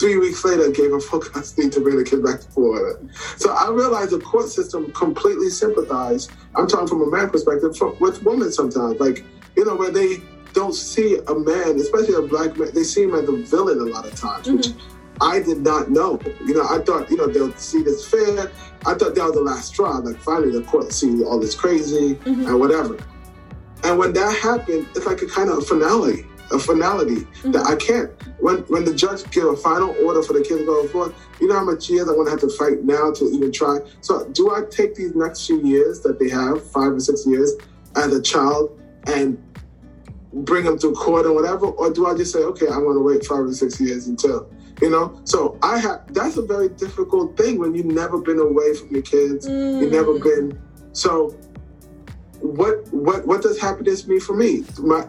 three 0.00 0.16
weeks 0.16 0.44
later 0.44 0.70
gave 0.70 0.90
her 0.90 0.98
full 0.98 1.20
custody 1.34 1.70
to 1.70 1.80
bring 1.80 1.96
the 1.96 2.04
kids 2.04 2.22
back 2.22 2.40
to 2.40 2.48
Florida. 2.48 2.98
So 3.36 3.52
I 3.52 3.70
realized 3.70 4.10
the 4.10 4.20
court 4.20 4.48
system 4.48 4.90
completely 4.92 5.50
sympathized. 5.50 6.32
I'm 6.56 6.66
talking 6.66 6.88
from 6.88 7.02
a 7.02 7.10
man 7.10 7.30
perspective 7.30 7.76
for, 7.76 7.92
with 8.00 8.24
women 8.24 8.50
sometimes, 8.50 8.98
like 8.98 9.24
you 9.54 9.64
know 9.64 9.76
where 9.76 9.92
they 9.92 10.22
don't 10.54 10.74
see 10.74 11.18
a 11.26 11.34
man, 11.34 11.76
especially 11.76 12.14
a 12.14 12.22
black 12.22 12.56
man, 12.56 12.72
they 12.72 12.84
see 12.84 13.02
him 13.02 13.14
as 13.14 13.28
a 13.28 13.36
villain 13.36 13.80
a 13.80 13.92
lot 13.92 14.06
of 14.06 14.14
times, 14.14 14.46
mm-hmm. 14.46 14.56
which 14.56 14.68
I 15.20 15.40
did 15.40 15.58
not 15.58 15.90
know. 15.90 16.18
You 16.44 16.54
know, 16.54 16.66
I 16.68 16.78
thought, 16.78 17.10
you 17.10 17.16
know, 17.16 17.26
they'll 17.26 17.54
see 17.56 17.82
this 17.82 18.08
fair. 18.08 18.50
I 18.86 18.94
thought 18.94 19.14
that 19.14 19.24
was 19.24 19.34
the 19.34 19.42
last 19.42 19.68
straw. 19.68 19.98
Like 19.98 20.18
finally 20.18 20.52
the 20.52 20.62
court 20.62 20.92
sees 20.92 21.22
all 21.22 21.38
this 21.38 21.54
crazy 21.54 22.14
mm-hmm. 22.14 22.46
and 22.46 22.58
whatever. 22.58 22.98
And 23.82 23.98
when 23.98 24.12
that 24.14 24.36
happened, 24.36 24.86
it's 24.94 25.06
like 25.06 25.20
a 25.22 25.26
kind 25.26 25.50
of 25.50 25.66
finale, 25.66 26.26
a 26.50 26.58
finality 26.58 27.16
mm-hmm. 27.16 27.52
that 27.52 27.66
I 27.66 27.76
can't. 27.76 28.10
When 28.40 28.58
when 28.72 28.84
the 28.84 28.94
judge 28.94 29.28
give 29.30 29.44
a 29.44 29.56
final 29.56 29.94
order 30.04 30.22
for 30.22 30.32
the 30.32 30.40
kids 30.40 30.64
going 30.64 30.86
go 30.86 30.88
forth, 30.88 31.14
you 31.40 31.48
know 31.48 31.54
how 31.54 31.64
much 31.64 31.90
years 31.90 32.08
I 32.08 32.12
want 32.12 32.26
to 32.26 32.30
have 32.30 32.40
to 32.40 32.50
fight 32.56 32.84
now 32.84 33.12
to 33.12 33.24
even 33.26 33.52
try. 33.52 33.78
So 34.00 34.28
do 34.30 34.54
I 34.54 34.62
take 34.70 34.94
these 34.94 35.14
next 35.14 35.46
few 35.46 35.60
years 35.66 36.00
that 36.00 36.18
they 36.18 36.28
have, 36.30 36.64
five 36.70 36.92
or 36.92 37.00
six 37.00 37.26
years, 37.26 37.52
as 37.96 38.14
a 38.14 38.22
child 38.22 38.80
and 39.06 39.38
bring 40.34 40.64
them 40.64 40.78
to 40.78 40.92
court 40.92 41.26
or 41.26 41.32
whatever, 41.32 41.66
or 41.66 41.92
do 41.92 42.06
I 42.06 42.16
just 42.16 42.32
say, 42.32 42.40
okay, 42.40 42.66
I'm 42.66 42.84
going 42.84 42.96
to 42.96 43.02
wait 43.02 43.24
five 43.24 43.40
or 43.40 43.52
six 43.52 43.80
years 43.80 44.08
until, 44.08 44.50
you 44.82 44.90
know? 44.90 45.20
So 45.24 45.58
I 45.62 45.78
have 45.78 46.12
that's 46.12 46.36
a 46.36 46.42
very 46.42 46.68
difficult 46.70 47.36
thing 47.36 47.58
when 47.58 47.74
you've 47.74 47.86
never 47.86 48.18
been 48.20 48.38
away 48.38 48.74
from 48.74 48.90
your 48.90 49.02
kids, 49.02 49.48
mm. 49.48 49.80
you've 49.80 49.92
never 49.92 50.14
mm. 50.14 50.22
been. 50.22 50.62
So 50.92 51.30
what 52.40 52.92
what 52.92 53.26
what 53.26 53.42
does 53.42 53.60
happiness 53.60 54.06
mean 54.06 54.20
for 54.20 54.36
me? 54.36 54.64
My 54.78 55.06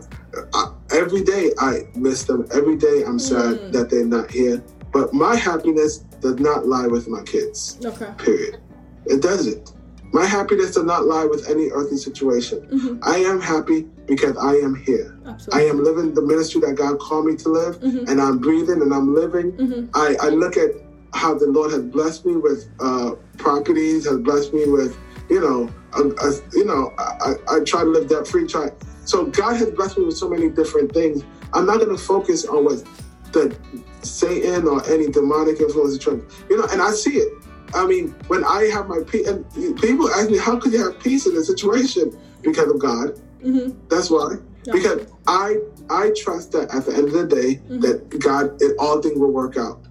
uh, 0.54 0.72
every 0.92 1.24
day 1.24 1.52
I 1.60 1.88
miss 1.96 2.24
them. 2.24 2.48
Every 2.54 2.78
day 2.78 3.04
I'm 3.06 3.20
sad 3.20 3.56
mm. 3.56 3.72
that 3.74 3.90
they're 3.90 4.06
not 4.06 4.32
here. 4.32 4.64
But 4.92 5.14
my 5.14 5.36
happiness 5.36 5.98
does 5.98 6.40
not 6.40 6.68
lie 6.68 6.88
with 6.88 7.10
my 7.10 7.22
kids. 7.24 7.78
Okay. 7.84 8.14
Period. 8.18 8.62
It 9.06 9.22
doesn't. 9.22 9.75
My 10.14 10.26
happiness 10.26 10.76
does 10.76 10.86
not 10.86 11.06
lie 11.06 11.26
with 11.26 11.50
any 11.50 11.70
earthly 11.72 11.98
situation. 11.98 12.62
Mm-hmm. 12.62 13.00
I 13.04 13.18
am 13.18 13.42
happy 13.42 13.82
because 14.06 14.38
I 14.38 14.54
am 14.56 14.76
here. 14.76 15.18
Absolutely. 15.26 15.68
I 15.68 15.70
am 15.70 15.84
living 15.84 16.14
the 16.14 16.22
ministry 16.22 16.62
that 16.62 16.76
God 16.76 17.00
called 17.00 17.26
me 17.26 17.36
to 17.38 17.50
live, 17.50 17.80
mm-hmm. 17.80 18.08
and 18.08 18.22
I'm 18.22 18.38
breathing 18.38 18.82
and 18.82 18.94
I'm 18.94 19.14
living. 19.14 19.52
Mm-hmm. 19.54 19.90
I, 19.94 20.16
I 20.22 20.30
look 20.30 20.58
at 20.58 20.72
how 21.14 21.34
the 21.38 21.48
Lord 21.48 21.72
has 21.72 21.82
blessed 21.84 22.26
me 22.26 22.36
with 22.38 22.70
uh, 22.80 23.12
properties, 23.38 24.06
has 24.06 24.18
blessed 24.20 24.54
me 24.54 24.70
with, 24.70 24.98
you 25.30 25.42
know, 25.42 25.70
a, 25.94 26.02
a, 26.02 26.42
you 26.54 26.66
know, 26.66 26.94
I, 26.98 27.34
I 27.50 27.60
try 27.64 27.84
to 27.84 27.90
live 27.90 28.10
that 28.10 28.28
free. 28.28 28.48
Try 28.48 28.70
so 29.06 29.26
God 29.28 29.56
has 29.58 29.70
blessed 29.72 29.98
me 29.98 30.06
with 30.06 30.18
so 30.18 30.28
many 30.28 30.50
different 30.50 30.92
things. 30.92 31.24
I'm 31.54 31.66
not 31.66 31.78
going 31.80 31.96
to 31.96 32.02
focus 32.02 32.46
on 32.46 32.66
what 32.66 32.84
the 33.32 33.56
Satan 34.02 34.68
or 34.68 34.86
any 34.90 35.08
demonic 35.08 35.60
influence 35.60 35.94
is 35.94 36.00
trying. 36.00 36.26
You 36.50 36.58
know, 36.58 36.68
and 36.72 36.82
I 36.82 36.92
see 36.92 37.18
it. 37.18 37.32
I 37.76 37.86
mean, 37.86 38.16
when 38.28 38.44
I 38.44 38.64
have 38.74 38.88
my 38.88 39.02
peace, 39.06 39.28
and 39.28 39.46
people 39.78 40.10
ask 40.12 40.30
me, 40.30 40.38
how 40.38 40.58
could 40.58 40.72
you 40.72 40.84
have 40.84 41.00
peace 41.00 41.26
in 41.28 41.36
this 41.36 41.48
situation? 41.48 42.18
Because 42.42 42.70
of 42.70 42.80
God. 42.80 43.20
Mm-hmm. 43.44 43.78
That's 43.90 44.10
why. 44.10 44.38
Yeah. 44.66 44.74
Because 44.74 45.08
I 45.28 45.58
I 45.90 46.12
trust 46.16 46.52
that 46.54 46.74
at 46.74 46.86
the 46.86 46.94
end 46.96 47.08
of 47.08 47.14
the 47.14 47.28
day, 47.28 47.56
mm-hmm. 47.56 47.80
that 47.82 48.20
God, 48.20 48.62
it, 48.62 48.76
all 48.80 49.02
things 49.02 49.20
will 49.20 49.32
work 49.32 49.58
out. 49.58 49.82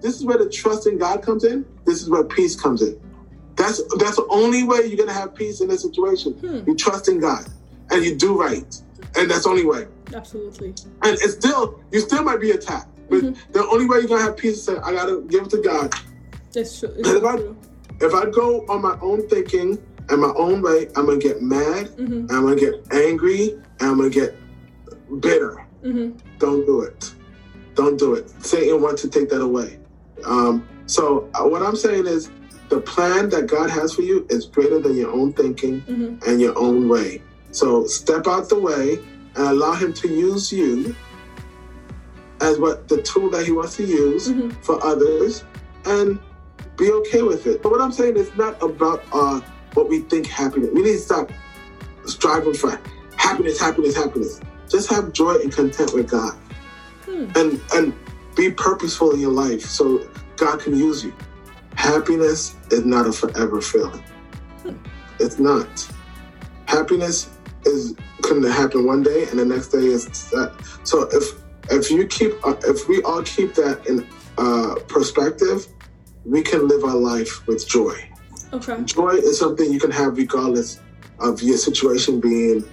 This 0.00 0.14
is 0.14 0.24
where 0.24 0.38
the 0.38 0.48
trust 0.48 0.86
in 0.86 0.98
God 0.98 1.22
comes 1.22 1.44
in. 1.44 1.66
This 1.84 2.02
is 2.02 2.08
where 2.08 2.22
peace 2.24 2.58
comes 2.58 2.82
in. 2.82 3.00
That's 3.56 3.82
that's 3.96 4.16
the 4.16 4.26
only 4.30 4.62
way 4.62 4.86
you're 4.86 4.96
gonna 4.96 5.12
have 5.12 5.34
peace 5.34 5.60
in 5.60 5.68
this 5.68 5.82
situation. 5.82 6.34
Hmm. 6.34 6.60
You 6.66 6.76
trust 6.76 7.08
in 7.08 7.18
God 7.18 7.46
and 7.90 8.04
you 8.04 8.14
do 8.14 8.40
right, 8.40 8.80
and 9.16 9.30
that's 9.30 9.42
the 9.42 9.50
only 9.50 9.66
way. 9.66 9.86
Absolutely. 10.14 10.68
And 11.02 11.14
it's 11.14 11.32
still 11.32 11.80
you 11.90 12.00
still 12.00 12.22
might 12.22 12.40
be 12.40 12.52
attacked, 12.52 12.88
but 13.10 13.22
mm-hmm. 13.22 13.52
the 13.52 13.66
only 13.66 13.86
way 13.86 13.98
you're 13.98 14.08
gonna 14.08 14.22
have 14.22 14.36
peace 14.36 14.58
is 14.58 14.62
say, 14.62 14.76
I 14.76 14.92
gotta 14.92 15.22
give 15.22 15.44
it 15.44 15.50
to 15.50 15.60
God. 15.60 15.92
It's 16.54 16.80
true. 16.80 16.94
It's 16.96 17.08
if, 17.08 17.24
I, 17.24 17.36
if 18.00 18.14
I 18.14 18.30
go 18.30 18.64
on 18.68 18.82
my 18.82 18.98
own 19.00 19.28
thinking 19.28 19.78
and 20.08 20.20
my 20.20 20.32
own 20.36 20.62
way, 20.62 20.88
I'm 20.96 21.06
gonna 21.06 21.18
get 21.18 21.42
mad, 21.42 21.88
mm-hmm. 21.88 22.26
I'm 22.30 22.42
gonna 22.42 22.56
get 22.56 22.74
angry, 22.92 23.52
and 23.80 23.90
I'm 23.90 23.96
gonna 23.98 24.10
get 24.10 24.36
bitter. 25.20 25.66
Mm-hmm. 25.82 26.16
Don't 26.38 26.66
do 26.66 26.82
it. 26.82 27.14
Don't 27.74 27.98
do 27.98 28.14
it. 28.14 28.30
Satan 28.42 28.82
wants 28.82 29.02
to 29.02 29.08
take 29.08 29.28
that 29.30 29.40
away. 29.40 29.78
Um, 30.24 30.66
so 30.86 31.30
uh, 31.34 31.46
what 31.46 31.62
I'm 31.62 31.76
saying 31.76 32.06
is, 32.06 32.30
the 32.68 32.80
plan 32.80 33.30
that 33.30 33.46
God 33.46 33.70
has 33.70 33.94
for 33.94 34.02
you 34.02 34.26
is 34.28 34.44
greater 34.46 34.78
than 34.78 34.94
your 34.94 35.10
own 35.10 35.32
thinking 35.32 35.80
mm-hmm. 35.82 36.30
and 36.30 36.40
your 36.40 36.58
own 36.58 36.88
way. 36.88 37.22
So 37.50 37.86
step 37.86 38.26
out 38.26 38.48
the 38.48 38.60
way 38.60 38.98
and 39.36 39.46
allow 39.46 39.74
Him 39.74 39.92
to 39.94 40.08
use 40.08 40.52
you 40.52 40.94
as 42.40 42.58
what 42.58 42.88
the 42.88 43.02
tool 43.02 43.30
that 43.30 43.46
He 43.46 43.52
wants 43.52 43.76
to 43.76 43.84
use 43.84 44.28
mm-hmm. 44.28 44.50
for 44.62 44.82
others, 44.84 45.44
and 45.84 46.18
be 46.78 46.90
okay 46.90 47.22
with 47.22 47.46
it. 47.46 47.62
But 47.62 47.72
what 47.72 47.80
I'm 47.80 47.92
saying 47.92 48.16
is 48.16 48.34
not 48.36 48.62
about 48.62 49.04
uh, 49.12 49.40
what 49.74 49.88
we 49.88 50.00
think 50.00 50.26
happiness. 50.26 50.70
We 50.72 50.82
need 50.82 50.92
to 50.92 50.98
stop 50.98 51.30
striving 52.06 52.54
for 52.54 52.80
happiness, 53.16 53.60
happiness, 53.60 53.96
happiness. 53.96 54.40
Just 54.68 54.88
have 54.90 55.12
joy 55.12 55.34
and 55.34 55.52
content 55.52 55.92
with 55.92 56.10
God, 56.10 56.34
hmm. 57.04 57.30
and 57.34 57.60
and 57.74 57.94
be 58.36 58.50
purposeful 58.50 59.12
in 59.12 59.20
your 59.20 59.32
life 59.32 59.62
so 59.62 60.08
God 60.36 60.60
can 60.60 60.76
use 60.76 61.04
you. 61.04 61.12
Happiness 61.74 62.54
is 62.70 62.84
not 62.84 63.06
a 63.06 63.12
forever 63.12 63.60
feeling. 63.60 64.02
Hmm. 64.62 64.76
It's 65.18 65.38
not. 65.38 65.88
Happiness 66.66 67.30
is 67.64 67.94
going 68.22 68.42
to 68.42 68.52
happen 68.52 68.86
one 68.86 69.02
day, 69.02 69.26
and 69.28 69.38
the 69.38 69.44
next 69.44 69.68
day 69.68 69.78
is 69.78 70.06
that. 70.30 70.54
So 70.84 71.08
if 71.12 71.24
if 71.70 71.90
you 71.90 72.06
keep 72.06 72.32
uh, 72.46 72.56
if 72.64 72.88
we 72.88 73.02
all 73.02 73.22
keep 73.22 73.54
that 73.54 73.86
in 73.86 74.06
uh, 74.36 74.74
perspective, 74.86 75.66
we 76.28 76.42
can 76.42 76.68
live 76.68 76.84
our 76.84 76.96
life 76.96 77.46
with 77.46 77.66
joy. 77.66 77.96
Okay. 78.52 78.82
Joy 78.84 79.10
is 79.10 79.38
something 79.38 79.72
you 79.72 79.80
can 79.80 79.90
have 79.90 80.16
regardless 80.16 80.80
of 81.18 81.42
your 81.42 81.56
situation 81.56 82.20
being 82.20 82.64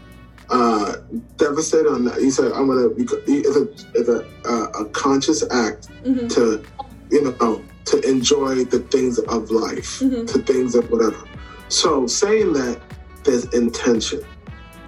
uh, 0.50 0.98
devastated 1.38 1.88
or 1.88 2.00
not. 2.00 2.22
You 2.22 2.32
said, 2.32 2.52
I'm 2.52 2.68
gonna. 2.68 2.89
It's 2.98 3.58
a 3.58 3.63
it's 3.94 4.10
a, 4.10 4.28
uh, 4.46 4.84
a 4.84 4.86
conscious 4.89 5.44
act 5.52 5.89
mm-hmm. 6.04 6.28
to 6.28 6.63
you 7.10 7.24
know 7.24 7.63
to 7.86 8.02
enjoy 8.02 8.65
the 8.65 8.80
things 8.80 9.20
of 9.20 9.52
life, 9.52 10.00
mm-hmm. 10.00 10.26
to 10.26 10.39
things 10.39 10.76
of 10.76 10.89
whatever. 10.91 11.28
So 11.70 12.08
saying 12.08 12.54
that 12.54 12.80
there's 13.24 13.46
intention 13.54 14.22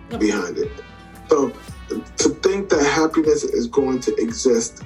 okay. 0.08 0.17
behind 0.17 0.58
it. 0.58 0.71
So 1.30 1.51
to 1.89 2.30
think 2.30 2.69
that 2.69 2.84
happiness 2.86 3.43
is 3.43 3.67
going 3.67 3.99
to 4.01 4.15
exist, 4.15 4.84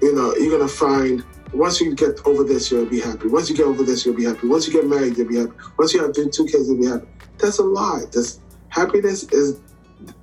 you 0.00 0.14
know, 0.14 0.34
you're 0.36 0.56
gonna 0.56 0.68
find 0.68 1.24
once 1.54 1.80
you 1.80 1.94
get 1.94 2.20
over 2.26 2.44
this, 2.44 2.70
you'll 2.70 2.86
be 2.86 3.00
happy. 3.00 3.28
Once 3.28 3.48
you 3.48 3.56
get 3.56 3.66
over 3.66 3.82
this, 3.82 4.04
you'll 4.04 4.16
be 4.16 4.24
happy. 4.24 4.46
Once 4.46 4.66
you 4.66 4.72
get 4.72 4.86
married, 4.86 5.16
you'll 5.16 5.28
be 5.28 5.36
happy. 5.36 5.52
Once 5.78 5.94
you 5.94 6.02
have 6.02 6.12
two 6.12 6.28
kids, 6.28 6.68
you'll 6.68 6.80
be 6.80 6.86
happy. 6.86 7.06
That's 7.38 7.58
a 7.58 7.62
lie. 7.62 8.04
This 8.12 8.40
happiness 8.68 9.24
is 9.24 9.60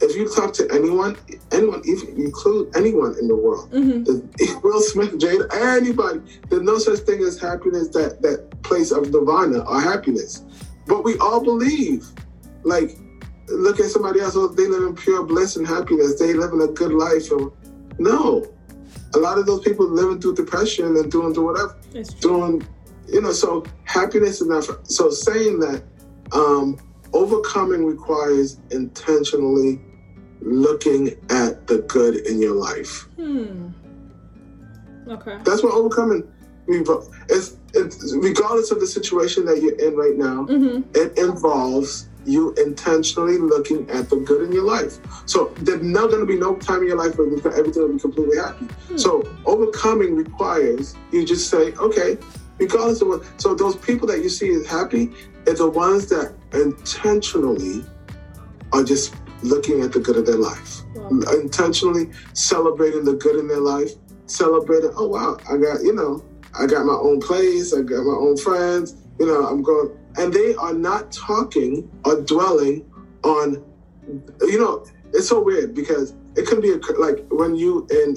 if 0.02 0.16
you 0.16 0.30
talk 0.34 0.54
to 0.54 0.70
anyone, 0.72 1.18
anyone, 1.52 1.82
even 1.86 2.10
include 2.18 2.76
anyone 2.76 3.16
in 3.20 3.28
the 3.28 3.36
world, 3.36 3.72
mm-hmm. 3.72 4.60
Will 4.68 4.82
Smith, 4.82 5.14
Jada, 5.14 5.52
anybody, 5.54 6.22
there's 6.50 6.62
no 6.62 6.78
such 6.78 7.00
thing 7.00 7.22
as 7.22 7.40
happiness 7.40 7.88
that 7.90 8.22
that 8.22 8.62
place 8.64 8.92
of 8.92 9.10
nirvana 9.12 9.60
or 9.60 9.82
happiness. 9.82 10.44
But 10.88 11.04
we 11.04 11.18
all 11.20 11.44
believe, 11.44 12.06
like, 12.64 12.98
look 13.48 13.80
at 13.80 13.88
somebody 13.88 14.20
else, 14.20 14.36
oh, 14.36 14.48
they 14.48 14.68
live 14.68 14.84
in 14.84 14.96
pure 14.96 15.24
bliss 15.24 15.56
and 15.56 15.68
happiness. 15.68 16.20
They 16.20 16.34
live 16.34 16.54
in 16.54 16.62
a 16.62 16.68
good 16.68 16.94
life. 16.94 17.32
And, 17.32 17.52
no, 18.00 18.46
a 19.14 19.18
lot 19.18 19.38
of 19.38 19.46
those 19.46 19.62
people 19.62 19.88
living 19.88 20.20
through 20.20 20.36
depression 20.36 20.96
and 20.98 21.12
doing 21.12 21.34
through 21.34 21.46
whatever, 21.46 21.78
doing, 22.20 22.66
you 23.08 23.22
know, 23.22 23.32
so 23.32 23.66
happiness 23.84 24.42
is 24.42 24.48
not, 24.48 24.66
so 24.90 25.10
saying 25.10 25.60
that 25.60 25.84
um, 26.34 26.78
overcoming 27.14 27.86
requires 27.86 28.58
intentionally 28.72 29.82
looking 30.40 31.10
at 31.30 31.68
the 31.68 31.80
good 31.88 32.16
in 32.28 32.42
your 32.42 32.56
life. 32.56 33.08
Hmm. 33.16 33.70
Okay. 35.08 35.38
That's 35.44 35.64
what 35.64 35.74
overcoming 35.74 36.28
it's, 36.68 37.58
it's, 37.74 38.16
regardless 38.16 38.72
of 38.72 38.80
the 38.80 38.88
situation 38.88 39.46
that 39.46 39.62
you're 39.62 39.76
in 39.76 39.96
right 39.96 40.16
now, 40.16 40.46
mm-hmm. 40.46 40.90
it 40.96 41.18
involves 41.18 42.08
you 42.26 42.54
intentionally 42.54 43.38
looking 43.38 43.90
at 43.90 44.10
the 44.10 44.18
good 44.18 44.44
in 44.44 44.52
your 44.52 44.66
life. 44.66 45.00
So 45.26 45.54
there's 45.58 45.82
not 45.82 46.10
going 46.10 46.20
to 46.20 46.26
be 46.26 46.38
no 46.38 46.56
time 46.56 46.82
in 46.82 46.88
your 46.88 46.98
life 46.98 47.18
where 47.18 47.28
everything 47.28 47.82
will 47.82 47.94
be 47.94 48.00
completely 48.00 48.38
happy. 48.38 48.66
Hmm. 48.66 48.98
So 48.98 49.24
overcoming 49.46 50.16
requires 50.16 50.96
you 51.12 51.26
just 51.26 51.50
say, 51.50 51.74
okay, 51.74 52.18
regardless 52.60 53.02
of 53.02 53.08
what. 53.08 53.42
So 53.42 53.56
those 53.56 53.76
people 53.76 54.08
that 54.08 54.20
you 54.20 54.30
see 54.30 54.52
as 54.54 54.68
happy 54.68 55.12
are 55.48 55.54
the 55.54 55.70
ones 55.70 56.08
that 56.10 56.36
intentionally 56.54 57.84
are 58.72 58.84
just 58.84 59.16
looking 59.44 59.82
at 59.82 59.92
the 59.92 60.00
good 60.00 60.18
of 60.18 60.26
their 60.26 60.38
life, 60.38 60.82
wow. 60.96 61.10
intentionally 61.34 62.12
celebrating 62.34 63.04
the 63.04 63.14
good 63.14 63.38
in 63.38 63.48
their 63.48 63.60
life, 63.60 63.92
celebrating. 64.28 64.92
Oh 64.96 65.08
wow, 65.08 65.38
I 65.50 65.58
got 65.58 65.82
you 65.82 65.94
know, 65.94 66.24
I 66.58 66.68
got 66.68 66.86
my 66.86 66.94
own 66.94 67.20
place, 67.20 67.74
I 67.74 67.82
got 67.82 68.04
my 68.04 68.14
own 68.14 68.38
friends. 68.38 68.96
You 69.20 69.28
know, 69.28 69.46
I'm 69.46 69.62
going 69.62 69.92
and 70.18 70.34
they 70.34 70.56
are 70.56 70.74
not 70.74 71.12
talking 71.12 71.90
or 72.06 72.22
dwelling 72.22 72.86
on 73.24 73.64
you 74.42 74.60
know 74.60 74.86
it's 75.14 75.30
so 75.30 75.42
weird 75.42 75.74
because 75.74 76.14
it 76.36 76.48
can 76.48 76.62
be 76.62 76.72
a, 76.72 76.78
like 77.00 77.26
when 77.30 77.56
you 77.56 77.88
in 77.92 78.16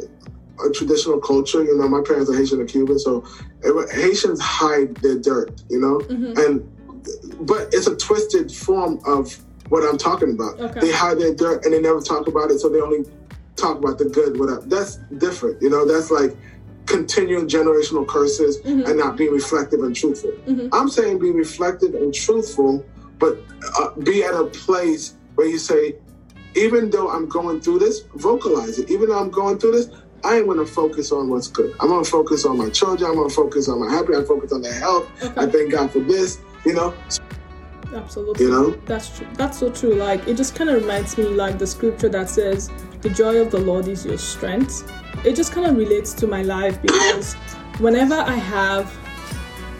a 0.64 0.70
traditional 0.70 1.20
culture 1.20 1.64
you 1.64 1.76
know 1.76 1.88
my 1.88 2.00
parents 2.07 2.30
are 2.30 2.35
haitian 2.35 2.61
and 2.61 2.68
cuban 2.68 2.98
so 2.98 3.24
haitians 3.92 4.40
hide 4.40 4.94
their 4.96 5.18
dirt 5.18 5.62
you 5.68 5.80
know 5.80 5.98
mm-hmm. 6.07 6.33
and 6.38 7.46
but 7.46 7.68
it's 7.72 7.87
a 7.87 7.96
twisted 7.96 8.50
form 8.50 9.00
of 9.07 9.37
what 9.68 9.83
i'm 9.83 9.98
talking 9.98 10.33
about 10.33 10.59
okay. 10.61 10.80
they 10.80 10.92
hide 10.92 11.18
their 11.18 11.35
dirt 11.35 11.64
and 11.64 11.74
they 11.74 11.80
never 11.80 12.00
talk 12.00 12.26
about 12.28 12.50
it 12.50 12.59
so 12.59 12.68
they 12.68 12.80
only 12.80 13.04
talk 13.57 13.78
about 13.78 13.98
the 13.98 14.04
good 14.04 14.38
whatever 14.38 14.61
that's 14.62 14.96
different 15.18 15.61
you 15.61 15.70
know 15.70 15.87
that's 15.87 16.11
like 16.11 16.37
continuing 16.87 17.49
generational 17.49 18.07
curses 18.07 18.61
mm-hmm. 18.61 18.88
and 18.88 18.99
not 18.99 19.16
being 19.16 19.33
reflective 19.33 19.81
and 19.81 19.94
truthful. 19.94 20.31
Mm-hmm. 20.47 20.68
I'm 20.73 20.88
saying 20.88 21.18
be 21.18 21.31
reflective 21.31 21.94
and 21.94 22.14
truthful, 22.14 22.85
but 23.18 23.38
uh, 23.79 23.90
be 24.01 24.23
at 24.23 24.35
a 24.35 24.44
place 24.47 25.16
where 25.35 25.47
you 25.47 25.59
say, 25.59 25.97
even 26.57 26.90
though 26.90 27.11
I'm 27.11 27.29
going 27.29 27.61
through 27.61 27.81
this, 27.81 28.03
vocalize 28.14 28.79
it. 28.79 28.90
Even 28.90 29.09
though 29.09 29.18
I'm 29.18 29.31
going 29.31 29.59
through 29.59 29.73
this, 29.73 29.88
I 30.23 30.37
am 30.37 30.47
going 30.47 30.59
to 30.59 30.66
focus 30.66 31.12
on 31.12 31.29
what's 31.29 31.49
good. 31.49 31.75
I'm 31.81 31.88
going 31.88 32.05
to 32.05 32.11
focus 32.11 32.44
on 32.44 32.57
my 32.57 32.70
children. 32.70 33.11
I'm 33.11 33.16
going 33.16 33.29
to 33.29 33.35
focus 33.35 33.68
on 33.68 33.81
my 33.81 33.92
happy. 33.92 34.14
I 34.14 34.23
focus 34.23 34.53
on 34.53 34.62
their 34.62 34.73
health. 34.73 35.11
Okay. 35.23 35.40
I 35.40 35.47
thank 35.47 35.73
God 35.73 35.90
for 35.90 36.01
this. 36.01 36.40
You 36.64 36.75
know. 36.75 36.94
Absolutely. 37.92 38.47
You 38.47 38.51
know. 38.51 38.70
That's 38.87 39.16
true. 39.16 39.27
That's 39.35 39.59
so 39.59 39.70
true. 39.70 39.94
Like 39.94 40.27
it 40.27 40.37
just 40.37 40.55
kind 40.55 40.70
of 40.70 40.81
reminds 40.81 41.18
me 41.18 41.25
like 41.25 41.59
the 41.59 41.66
scripture 41.66 42.09
that 42.09 42.31
says, 42.31 42.70
"The 43.03 43.11
joy 43.11 43.37
of 43.37 43.51
the 43.51 43.59
Lord 43.59 43.87
is 43.87 44.07
your 44.07 44.18
strength." 44.18 44.90
It 45.24 45.37
just 45.37 45.53
kind 45.53 45.66
of 45.66 45.77
relates 45.77 46.12
to 46.14 46.27
my 46.27 46.42
life 46.42 46.81
because 46.83 47.35
whenever 47.79 48.14
I 48.14 48.35
have 48.35 48.96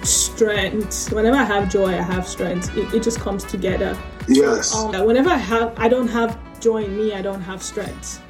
strength, 0.03 1.13
whenever 1.13 1.37
I 1.37 1.45
have 1.45 1.71
joy, 1.71 1.89
I 1.89 2.03
have 2.03 2.29
strength. 2.29 2.77
It, 2.77 2.95
it 2.95 3.03
just 3.03 3.21
comes 3.21 3.45
together. 3.45 3.99
Yes. 4.29 4.75
Um, 4.75 5.05
whenever 5.05 5.31
I 5.31 5.37
have, 5.37 5.75
I 5.79 5.89
don't 5.89 6.09
have 6.09 6.39
joy 6.61 6.85
in 6.85 6.97
me, 6.97 7.15
I 7.15 7.23
don't 7.23 7.41
have 7.43 7.63
strength. 7.63 8.23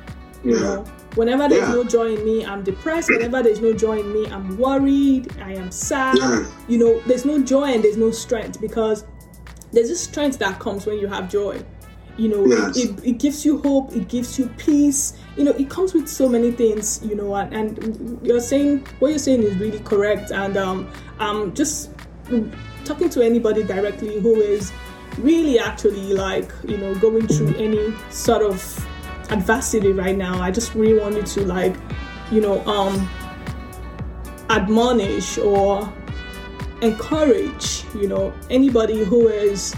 You 0.42 0.54
yeah. 0.54 0.60
know, 0.60 0.84
whenever 1.14 1.48
there's 1.48 1.68
yeah. 1.68 1.74
no 1.74 1.84
joy 1.84 2.16
in 2.16 2.24
me, 2.24 2.44
I'm 2.44 2.62
depressed. 2.62 3.10
Whenever 3.10 3.42
there's 3.42 3.60
no 3.60 3.72
joy 3.72 4.00
in 4.00 4.12
me, 4.12 4.26
I'm 4.26 4.56
worried. 4.58 5.32
I 5.40 5.54
am 5.54 5.70
sad. 5.70 6.18
Yeah. 6.18 6.46
You 6.68 6.78
know, 6.78 7.00
there's 7.00 7.24
no 7.24 7.42
joy 7.42 7.72
and 7.72 7.82
there's 7.82 7.96
no 7.96 8.10
strength 8.10 8.60
because 8.60 9.04
there's 9.72 9.88
this 9.88 10.02
strength 10.02 10.38
that 10.38 10.58
comes 10.60 10.86
when 10.86 10.98
you 10.98 11.06
have 11.06 11.30
joy 11.30 11.64
you 12.16 12.28
know 12.28 12.46
yes. 12.46 12.76
it, 12.76 13.04
it, 13.04 13.18
gives 13.18 13.44
you 13.44 13.58
hope 13.58 13.94
it 13.94 14.08
gives 14.08 14.38
you 14.38 14.46
peace 14.56 15.14
you 15.36 15.44
know 15.44 15.50
it 15.52 15.68
comes 15.68 15.94
with 15.94 16.08
so 16.08 16.28
many 16.28 16.50
things 16.50 17.00
you 17.04 17.14
know 17.14 17.34
and, 17.34 17.52
and 17.54 18.26
you're 18.26 18.40
saying 18.40 18.86
what 18.98 19.08
you're 19.08 19.18
saying 19.18 19.42
is 19.42 19.56
really 19.56 19.80
correct 19.80 20.30
and 20.30 20.56
um 20.56 20.88
i'm 21.18 21.52
just 21.54 21.90
talking 22.84 23.08
to 23.08 23.22
anybody 23.22 23.62
directly 23.62 24.20
who 24.20 24.40
is 24.40 24.72
really 25.18 25.58
actually 25.58 26.12
like 26.14 26.50
you 26.66 26.76
know 26.76 26.94
going 26.96 27.26
through 27.26 27.54
any 27.56 27.94
sort 28.10 28.42
of 28.42 28.86
adversity 29.30 29.92
right 29.92 30.16
now 30.16 30.40
i 30.40 30.50
just 30.50 30.74
really 30.74 30.98
wanted 30.98 31.26
to 31.26 31.44
like 31.44 31.74
you 32.30 32.40
know 32.40 32.64
um 32.66 33.08
admonish 34.50 35.38
or 35.38 35.92
encourage 36.82 37.84
you 37.94 38.06
know 38.06 38.32
anybody 38.50 39.04
who 39.04 39.28
is 39.28 39.74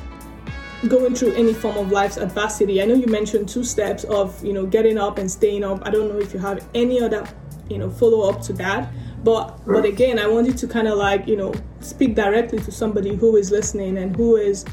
going 0.88 1.14
through 1.14 1.32
any 1.34 1.54
form 1.54 1.76
of 1.76 1.90
life's 1.90 2.16
adversity. 2.16 2.82
I 2.82 2.84
know 2.84 2.94
you 2.94 3.06
mentioned 3.06 3.48
two 3.48 3.64
steps 3.64 4.04
of, 4.04 4.44
you 4.44 4.52
know, 4.52 4.66
getting 4.66 4.98
up 4.98 5.18
and 5.18 5.30
staying 5.30 5.64
up. 5.64 5.86
I 5.86 5.90
don't 5.90 6.08
know 6.08 6.18
if 6.18 6.32
you 6.32 6.40
have 6.40 6.66
any 6.74 7.00
other, 7.00 7.26
you 7.68 7.78
know, 7.78 7.90
follow 7.90 8.28
up 8.28 8.40
to 8.42 8.52
that. 8.54 8.92
But 9.24 9.60
but 9.66 9.84
again, 9.84 10.18
I 10.18 10.28
wanted 10.28 10.56
to 10.58 10.68
kind 10.68 10.86
of 10.86 10.98
like, 10.98 11.26
you 11.26 11.36
know, 11.36 11.52
speak 11.80 12.14
directly 12.14 12.60
to 12.60 12.70
somebody 12.70 13.14
who 13.14 13.36
is 13.36 13.50
listening 13.50 13.98
and 13.98 14.14
who 14.14 14.36
is 14.36 14.64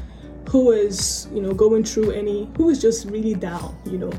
who 0.48 0.70
is, 0.70 1.28
you 1.32 1.40
know, 1.40 1.52
going 1.52 1.82
through 1.84 2.12
any 2.12 2.48
who 2.56 2.68
is 2.68 2.80
just 2.80 3.06
really 3.06 3.34
down, 3.34 3.76
you 3.84 3.98
know. 3.98 4.12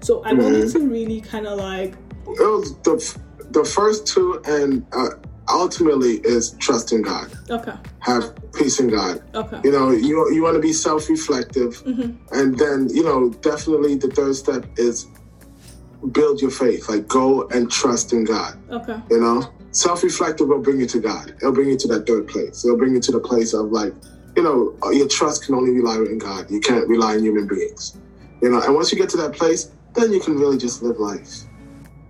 So 0.00 0.24
I 0.24 0.32
mm-hmm. 0.32 0.42
wanted 0.42 0.72
to 0.72 0.88
really 0.88 1.20
kind 1.20 1.46
of 1.46 1.58
like 1.58 1.94
it 2.26 2.40
was 2.40 2.74
the 2.78 3.18
the 3.50 3.64
first 3.64 4.06
two 4.06 4.40
and 4.46 4.86
uh, 4.92 5.10
ultimately 5.48 6.20
is 6.24 6.52
trust 6.58 6.92
in 6.92 7.02
God. 7.02 7.30
Okay. 7.50 7.74
Have 8.00 8.34
peace 8.52 8.80
in 8.80 8.88
God. 8.88 9.22
Okay. 9.34 9.60
You 9.64 9.72
know, 9.72 9.90
you 9.90 10.32
you 10.32 10.42
want 10.42 10.54
to 10.54 10.60
be 10.60 10.72
self-reflective, 10.72 11.82
mm-hmm. 11.84 12.34
and 12.34 12.58
then 12.58 12.88
you 12.90 13.02
know 13.02 13.30
definitely 13.30 13.96
the 13.96 14.08
third 14.08 14.34
step 14.36 14.66
is 14.76 15.06
build 16.12 16.40
your 16.40 16.50
faith. 16.50 16.88
Like 16.88 17.06
go 17.08 17.48
and 17.48 17.70
trust 17.70 18.12
in 18.12 18.24
God. 18.24 18.58
Okay. 18.70 18.96
You 19.10 19.20
know, 19.20 19.52
self-reflective 19.70 20.48
will 20.48 20.60
bring 20.60 20.80
you 20.80 20.86
to 20.86 21.00
God. 21.00 21.30
It'll 21.36 21.52
bring 21.52 21.68
you 21.68 21.78
to 21.78 21.88
that 21.88 22.06
third 22.06 22.28
place. 22.28 22.64
It'll 22.64 22.76
bring 22.78 22.94
you 22.94 23.00
to 23.00 23.12
the 23.12 23.20
place 23.20 23.54
of 23.54 23.72
like, 23.72 23.94
you 24.36 24.42
know, 24.42 24.76
your 24.92 25.08
trust 25.08 25.46
can 25.46 25.54
only 25.54 25.70
rely 25.70 25.96
on 25.96 26.18
God. 26.18 26.50
You 26.50 26.60
can't 26.60 26.88
rely 26.88 27.14
on 27.14 27.22
human 27.22 27.46
beings. 27.46 27.96
You 28.40 28.50
know, 28.50 28.60
and 28.60 28.74
once 28.74 28.90
you 28.90 28.98
get 28.98 29.08
to 29.10 29.16
that 29.18 29.32
place, 29.34 29.70
then 29.94 30.12
you 30.12 30.20
can 30.20 30.36
really 30.36 30.58
just 30.58 30.82
live 30.82 30.98
life, 30.98 31.44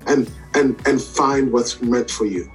and 0.06 0.30
and 0.54 0.80
and 0.86 1.02
find 1.02 1.52
what's 1.52 1.82
meant 1.82 2.10
for 2.10 2.24
you. 2.24 2.50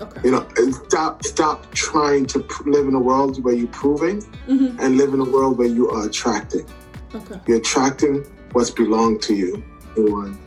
Okay. 0.00 0.20
You 0.24 0.30
know, 0.30 0.46
stop 0.86 1.24
stop 1.24 1.70
trying 1.72 2.26
to 2.26 2.46
live 2.66 2.86
in 2.86 2.94
a 2.94 3.00
world 3.00 3.42
where 3.42 3.54
you're 3.54 3.68
proving, 3.68 4.22
mm-hmm. 4.46 4.78
and 4.80 4.96
live 4.96 5.12
in 5.12 5.20
a 5.20 5.24
world 5.24 5.58
where 5.58 5.66
you 5.66 5.90
are 5.90 6.06
attracting. 6.06 6.66
Okay. 7.14 7.40
You're 7.46 7.58
attracting 7.58 8.24
what's 8.52 8.70
belonged 8.70 9.22
to 9.22 9.34
you, 9.34 9.64
one, 9.96 10.38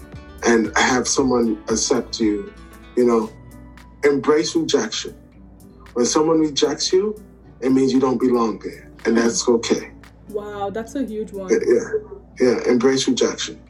and 0.46 0.72
have 0.78 1.08
someone 1.08 1.62
accept 1.70 2.20
you. 2.20 2.54
You 2.96 3.06
know, 3.06 3.32
embrace 4.10 4.56
rejection. 4.56 5.16
When 5.94 6.06
someone 6.06 6.40
rejects 6.40 6.94
you, 6.94 7.22
it 7.60 7.72
means 7.72 7.92
you 7.92 8.00
don't 8.00 8.20
belong 8.20 8.60
there, 8.60 8.90
and 9.06 9.18
that's 9.18 9.48
okay. 9.50 9.92
Wow, 10.30 10.70
that's 10.70 10.96
a 10.96 11.04
huge 11.04 11.34
one. 11.34 11.52
Yeah, 11.52 11.92
yeah. 12.40 12.72
Embrace 12.72 13.08
rejection. 13.08 13.62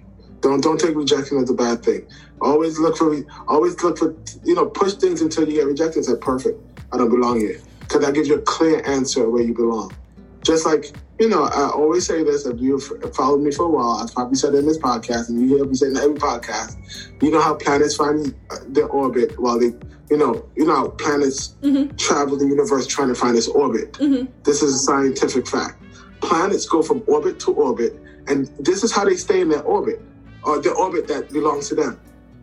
Don't 0.41 0.61
don't 0.61 0.79
take 0.79 0.95
rejection 0.95 1.37
as 1.37 1.49
a 1.49 1.53
bad 1.53 1.83
thing. 1.83 2.07
Always 2.41 2.79
look 2.79 2.97
for 2.97 3.15
always 3.47 3.81
look 3.83 3.97
for 3.97 4.15
you 4.43 4.55
know 4.55 4.65
push 4.65 4.93
things 4.93 5.21
until 5.21 5.47
you 5.47 5.55
get 5.55 5.67
rejected. 5.67 6.05
Say 6.05 6.15
perfect, 6.19 6.59
I 6.91 6.97
don't 6.97 7.09
belong 7.09 7.39
here 7.39 7.61
because 7.79 8.01
that 8.01 8.13
gives 8.13 8.27
you 8.27 8.35
a 8.35 8.41
clear 8.41 8.81
answer 8.85 9.29
where 9.29 9.43
you 9.43 9.53
belong. 9.53 9.95
Just 10.43 10.65
like 10.65 10.93
you 11.19 11.29
know, 11.29 11.43
I 11.43 11.69
always 11.69 12.07
say 12.07 12.23
this. 12.23 12.47
If 12.47 12.59
you've 12.59 12.83
followed 13.15 13.41
me 13.41 13.51
for 13.51 13.65
a 13.65 13.69
while, 13.69 14.01
I've 14.01 14.11
probably 14.11 14.35
said 14.35 14.55
it 14.55 14.57
in 14.57 14.65
this 14.65 14.79
podcast, 14.79 15.29
and 15.29 15.39
you 15.39 15.55
hear 15.55 15.65
me 15.65 15.75
saying 15.75 15.91
in 15.91 15.97
every 16.01 16.15
podcast. 16.15 16.77
You 17.21 17.29
know 17.29 17.41
how 17.41 17.53
planets 17.53 17.95
find 17.95 18.33
their 18.67 18.87
orbit 18.87 19.39
while 19.39 19.59
they, 19.59 19.73
you 20.09 20.17
know, 20.17 20.43
you 20.55 20.65
know 20.65 20.75
how 20.75 20.87
planets 20.87 21.49
mm-hmm. 21.61 21.95
travel 21.95 22.37
the 22.37 22.47
universe 22.47 22.87
trying 22.87 23.09
to 23.09 23.15
find 23.15 23.37
its 23.37 23.47
orbit. 23.47 23.93
Mm-hmm. 23.93 24.31
This 24.41 24.63
is 24.63 24.73
a 24.73 24.79
scientific 24.79 25.47
fact. 25.47 25.83
Planets 26.21 26.65
go 26.65 26.81
from 26.81 27.03
orbit 27.05 27.39
to 27.41 27.51
orbit, 27.53 28.01
and 28.25 28.47
this 28.57 28.83
is 28.83 28.91
how 28.91 29.05
they 29.05 29.15
stay 29.15 29.41
in 29.41 29.49
their 29.49 29.61
orbit 29.61 30.01
or 30.43 30.59
the 30.59 30.71
orbit 30.71 31.07
that 31.07 31.31
belongs 31.31 31.69
to 31.69 31.75
them. 31.75 31.99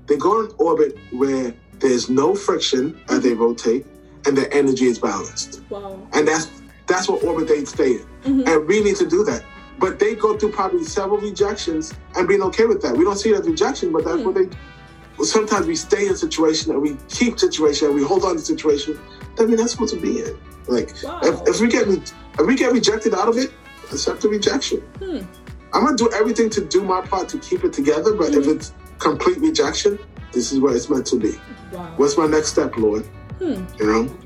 They 0.06 0.16
go 0.16 0.40
in 0.40 0.50
orbit 0.58 0.96
where 1.12 1.54
there's 1.80 2.08
no 2.08 2.34
friction 2.34 3.00
as 3.08 3.20
they 3.20 3.34
rotate 3.34 3.86
and 4.26 4.36
their 4.36 4.52
energy 4.52 4.86
is 4.86 4.98
balanced. 4.98 5.62
Wow. 5.70 6.00
And 6.12 6.26
that's 6.26 6.50
that's 6.86 7.08
what 7.08 7.22
orbit 7.22 7.48
they 7.48 7.64
stay 7.64 7.92
in. 7.92 8.06
Mm-hmm. 8.24 8.48
And 8.48 8.66
we 8.66 8.82
need 8.82 8.96
to 8.96 9.08
do 9.08 9.22
that. 9.24 9.44
But 9.78 9.98
they 9.98 10.14
go 10.14 10.36
through 10.36 10.52
probably 10.52 10.84
several 10.84 11.20
rejections 11.20 11.94
and 12.16 12.26
being 12.26 12.42
okay 12.42 12.64
with 12.64 12.82
that. 12.82 12.96
We 12.96 13.04
don't 13.04 13.16
see 13.16 13.30
it 13.30 13.40
as 13.40 13.46
rejection, 13.46 13.92
but 13.92 14.04
that's 14.04 14.18
mm. 14.18 14.24
what 14.24 14.34
they 14.34 14.48
sometimes 15.24 15.66
we 15.66 15.76
stay 15.76 16.06
in 16.06 16.12
a 16.12 16.16
situation 16.16 16.72
and 16.72 16.80
we 16.80 16.96
keep 17.08 17.38
situation 17.38 17.88
and 17.88 17.96
we 17.96 18.02
hold 18.02 18.24
on 18.24 18.36
to 18.36 18.40
situation 18.40 18.98
that 19.36 19.48
we're 19.48 19.56
not 19.56 19.70
supposed 19.70 19.94
to 19.94 20.00
be 20.00 20.20
in. 20.20 20.38
Like 20.66 20.94
wow. 21.02 21.20
if, 21.22 21.48
if, 21.48 21.60
we 21.60 21.68
get 21.68 21.88
if 21.88 22.46
we 22.46 22.54
get 22.54 22.72
rejected 22.72 23.14
out 23.14 23.28
of 23.28 23.36
it, 23.36 23.52
accept 23.92 24.22
the 24.22 24.28
rejection. 24.28 24.80
Hmm. 24.98 25.20
I'm 25.72 25.84
gonna 25.84 25.96
do 25.96 26.10
everything 26.12 26.50
to 26.50 26.64
do 26.64 26.82
my 26.82 27.00
part 27.00 27.28
to 27.30 27.38
keep 27.38 27.64
it 27.64 27.72
together. 27.72 28.14
But 28.14 28.32
mm-hmm. 28.32 28.40
if 28.40 28.56
it's 28.56 28.72
complete 28.98 29.38
rejection, 29.38 29.98
this 30.32 30.52
is 30.52 30.60
where 30.60 30.74
it's 30.74 30.88
meant 30.88 31.06
to 31.06 31.18
be. 31.18 31.32
Wow. 31.72 31.92
What's 31.96 32.16
my 32.16 32.26
next 32.26 32.48
step, 32.48 32.76
Lord? 32.76 33.04
Hmm. 33.38 33.64
You 33.78 33.86
know. 33.86 34.18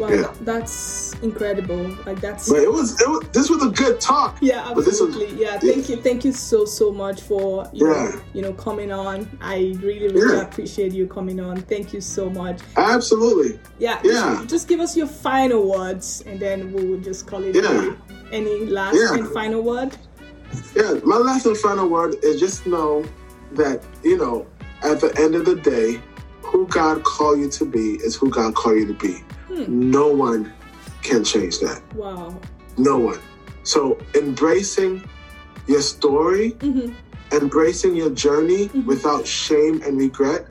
Wow, 0.00 0.08
yeah. 0.08 0.34
that's 0.40 1.12
incredible. 1.20 1.94
Like 2.06 2.22
that's. 2.22 2.48
But 2.48 2.60
it 2.60 2.72
was, 2.72 2.98
it 2.98 3.06
was. 3.06 3.28
This 3.32 3.50
was 3.50 3.62
a 3.62 3.68
good 3.68 4.00
talk. 4.00 4.38
Yeah, 4.40 4.66
absolutely. 4.70 5.26
Was, 5.26 5.34
yeah, 5.34 5.58
thank 5.58 5.88
yeah. 5.90 5.96
you, 5.96 6.02
thank 6.02 6.24
you 6.24 6.32
so 6.32 6.64
so 6.64 6.90
much 6.90 7.20
for 7.20 7.68
you 7.74 7.86
yeah. 7.86 7.92
know, 7.92 8.20
you 8.32 8.40
know 8.40 8.54
coming 8.54 8.92
on. 8.92 9.28
I 9.42 9.76
really 9.82 10.08
really 10.08 10.36
yeah. 10.36 10.42
appreciate 10.42 10.92
you 10.92 11.06
coming 11.06 11.38
on. 11.38 11.60
Thank 11.60 11.92
you 11.92 12.00
so 12.00 12.30
much. 12.30 12.62
Absolutely. 12.78 13.60
Yeah. 13.78 14.00
Yeah. 14.02 14.36
Just, 14.38 14.48
just, 14.48 14.68
give 14.68 14.80
us 14.80 14.96
your 14.96 15.06
final 15.06 15.68
words, 15.68 16.22
and 16.26 16.40
then 16.40 16.72
we'll 16.72 17.00
just 17.00 17.26
call 17.26 17.44
it. 17.44 17.54
Yeah. 17.54 17.94
Any 18.32 18.64
last 18.64 18.96
and 18.96 19.28
final 19.28 19.60
word? 19.60 19.94
Yeah, 20.74 20.94
my 21.04 21.16
last 21.16 21.46
and 21.46 21.56
final 21.56 21.88
word 21.88 22.16
is 22.22 22.40
just 22.40 22.66
know 22.66 23.04
that, 23.52 23.82
you 24.02 24.16
know, 24.16 24.46
at 24.82 25.00
the 25.00 25.12
end 25.18 25.34
of 25.34 25.44
the 25.44 25.56
day, 25.56 26.00
who 26.42 26.66
God 26.68 27.04
called 27.04 27.38
you 27.38 27.48
to 27.50 27.64
be 27.64 27.94
is 27.96 28.16
who 28.16 28.30
God 28.30 28.54
called 28.54 28.78
you 28.78 28.86
to 28.86 28.94
be. 28.94 29.22
No 29.68 30.08
one 30.08 30.52
can 31.02 31.22
change 31.24 31.58
that. 31.60 31.82
Wow. 31.94 32.40
No 32.76 32.98
one. 32.98 33.18
So 33.62 33.98
embracing 34.14 35.04
your 35.66 35.82
story, 35.82 36.52
Mhm. 36.60 36.94
embracing 37.32 37.94
your 37.94 38.10
journey 38.10 38.70
without 38.86 39.26
shame 39.26 39.82
and 39.84 39.98
regret 39.98 40.46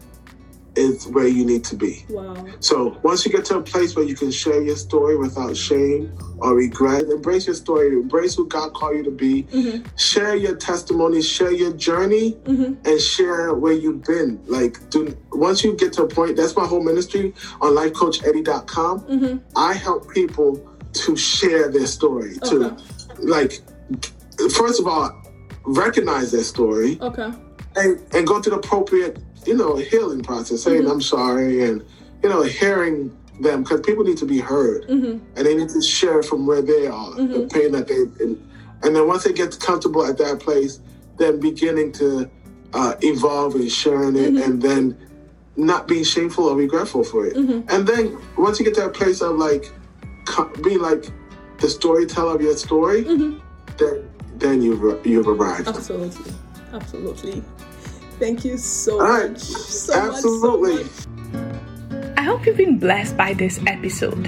is 0.79 1.07
where 1.07 1.27
you 1.27 1.45
need 1.45 1.63
to 1.65 1.75
be. 1.75 2.05
Wow. 2.09 2.45
So 2.59 2.97
once 3.03 3.25
you 3.25 3.31
get 3.31 3.45
to 3.45 3.57
a 3.57 3.61
place 3.61 3.95
where 3.95 4.05
you 4.05 4.15
can 4.15 4.31
share 4.31 4.61
your 4.61 4.75
story 4.77 5.17
without 5.17 5.55
shame 5.57 6.11
or 6.37 6.55
regret, 6.55 7.03
embrace 7.03 7.45
your 7.47 7.55
story, 7.55 7.87
embrace 7.93 8.35
who 8.35 8.47
God 8.47 8.73
called 8.73 8.95
you 8.97 9.03
to 9.03 9.11
be, 9.11 9.43
Mhm. 9.43 9.85
share 9.99 10.35
your 10.35 10.55
testimony, 10.55 11.21
share 11.21 11.51
your 11.51 11.73
journey, 11.73 12.37
Mhm. 12.45 12.77
and 12.85 12.99
share 13.01 13.53
where 13.53 13.73
you've 13.73 14.03
been. 14.03 14.39
Like, 14.47 14.89
do, 14.89 15.13
once 15.33 15.63
you 15.63 15.73
get 15.73 15.93
to 15.93 16.03
a 16.03 16.07
point, 16.07 16.37
that's 16.37 16.55
my 16.55 16.65
whole 16.65 16.83
ministry 16.83 17.33
on 17.61 17.75
lifecoacheddie.com. 17.75 19.01
Mhm. 19.01 19.41
I 19.55 19.73
help 19.73 20.09
people 20.13 20.59
to 20.93 21.15
share 21.15 21.67
their 21.69 21.87
story, 21.87 22.37
to 22.45 22.65
Okay. 22.65 22.75
like, 23.19 23.61
first 24.51 24.79
of 24.79 24.87
all, 24.87 25.11
recognize 25.65 26.31
their 26.31 26.43
story 26.43 26.97
Okay. 27.01 27.29
and, 27.75 27.99
and 28.13 28.25
go 28.25 28.41
through 28.41 28.51
the 28.53 28.57
appropriate, 28.57 29.19
you 29.45 29.55
know, 29.55 29.75
healing 29.77 30.21
process, 30.21 30.63
saying 30.63 30.83
mm-hmm. 30.83 30.91
I'm 30.91 31.01
sorry 31.01 31.63
and, 31.63 31.83
you 32.23 32.29
know, 32.29 32.43
hearing 32.43 33.15
them 33.41 33.63
because 33.63 33.81
people 33.81 34.03
need 34.03 34.17
to 34.17 34.25
be 34.25 34.39
heard 34.39 34.83
Mhm. 34.89 35.21
and 35.35 35.45
they 35.45 35.55
need 35.55 35.69
to 35.69 35.81
share 35.81 36.21
from 36.21 36.45
where 36.45 36.61
they 36.61 36.87
are, 36.87 37.11
the 37.15 37.21
mm-hmm. 37.21 37.47
pain 37.47 37.71
that 37.71 37.87
they, 37.87 38.01
and, 38.23 38.37
and 38.83 38.95
then 38.95 39.07
once 39.07 39.23
they 39.23 39.33
get 39.33 39.57
comfortable 39.59 40.05
at 40.05 40.17
that 40.17 40.39
place, 40.39 40.79
then 41.17 41.39
beginning 41.39 41.91
to 41.93 42.29
uh, 42.73 42.95
evolve 43.01 43.55
and 43.55 43.71
sharing 43.71 44.15
it 44.15 44.33
mm-hmm. 44.33 44.43
and 44.43 44.61
then 44.61 44.97
not 45.55 45.87
being 45.87 46.03
shameful 46.03 46.45
or 46.45 46.55
regretful 46.55 47.03
for 47.03 47.25
it. 47.25 47.35
And 47.35 47.87
then 47.87 48.17
once 48.37 48.59
you 48.59 48.65
get 48.65 48.75
to 48.75 48.81
that 48.81 48.93
place 48.93 49.21
of 49.21 49.35
like, 49.37 49.71
being 50.63 50.79
like 50.79 51.09
the 51.59 51.67
storyteller 51.67 52.35
of 52.35 52.41
your 52.41 52.55
story, 52.55 53.01
then, 53.01 54.09
then 54.35 54.61
you've, 54.61 55.05
you've 55.05 55.27
arrived. 55.27 55.67
Absolutely. 55.67 56.33
Absolutely. 56.71 57.43
Thank 58.19 58.43
you 58.45 58.57
so 58.57 58.99
All 58.99 59.07
right. 59.07 59.31
much. 59.31 59.39
So 59.39 59.95
much, 59.95 60.09
Absolutely. 60.15 60.83
so 60.83 61.09
much. 61.09 62.13
I 62.17 62.21
hope 62.23 62.45
you've 62.45 62.57
been 62.57 62.77
blessed 62.79 63.15
by 63.17 63.33
this 63.33 63.59
episode. 63.65 64.25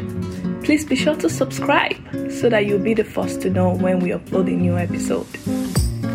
Please 0.63 0.86
be 0.86 0.95
sure 0.95 1.15
to 1.15 1.30
subscribe 1.30 1.97
so 2.32 2.47
that 2.49 2.65
you'll 2.65 2.80
be 2.80 2.93
the 2.93 3.04
first 3.04 3.41
to 3.41 3.49
know 3.49 3.73
when 3.73 3.99
we 3.99 4.12
upload 4.12 4.47
a 4.47 4.51
new 4.56 4.77
episode. 4.77 5.25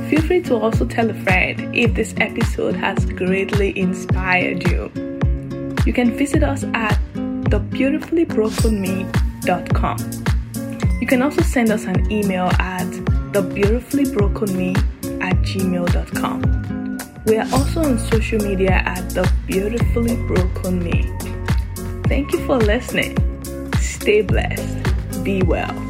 Feel 0.09 0.23
free 0.23 0.41
to 0.43 0.57
also 0.57 0.87
tell 0.87 1.11
a 1.11 1.15
friend 1.25 1.75
if 1.77 1.93
this 1.95 2.15
episode 2.19 2.75
has 2.77 3.05
greatly 3.05 3.77
inspired 3.79 4.67
you. 4.71 4.91
You 5.85 5.93
can 5.93 6.17
visit 6.17 6.43
us 6.43 6.65
at 6.75 6.99
thebeautifullyBrokenMe.com. 7.15 9.97
You 11.01 11.07
can 11.07 11.23
also 11.23 11.43
send 11.43 11.71
us 11.71 11.85
an 11.85 12.11
email 12.11 12.47
at 12.59 12.87
thebeautifullyBrokenMe 13.33 14.77
at 15.23 15.37
gmail.com. 15.43 16.43
We 17.27 17.39
are 17.39 17.49
also 17.53 17.83
on 17.83 17.99
social 17.99 18.39
media 18.39 18.83
at 18.87 19.11
The 19.11 19.29
Beautifully 19.49 20.15
Broken 20.29 20.79
Me. 20.79 21.11
Thank 22.07 22.33
you 22.33 22.47
for 22.47 22.57
listening. 22.57 23.17
Stay 23.81 24.23
blessed. 24.23 25.25
Be 25.25 25.43
well. 25.43 25.86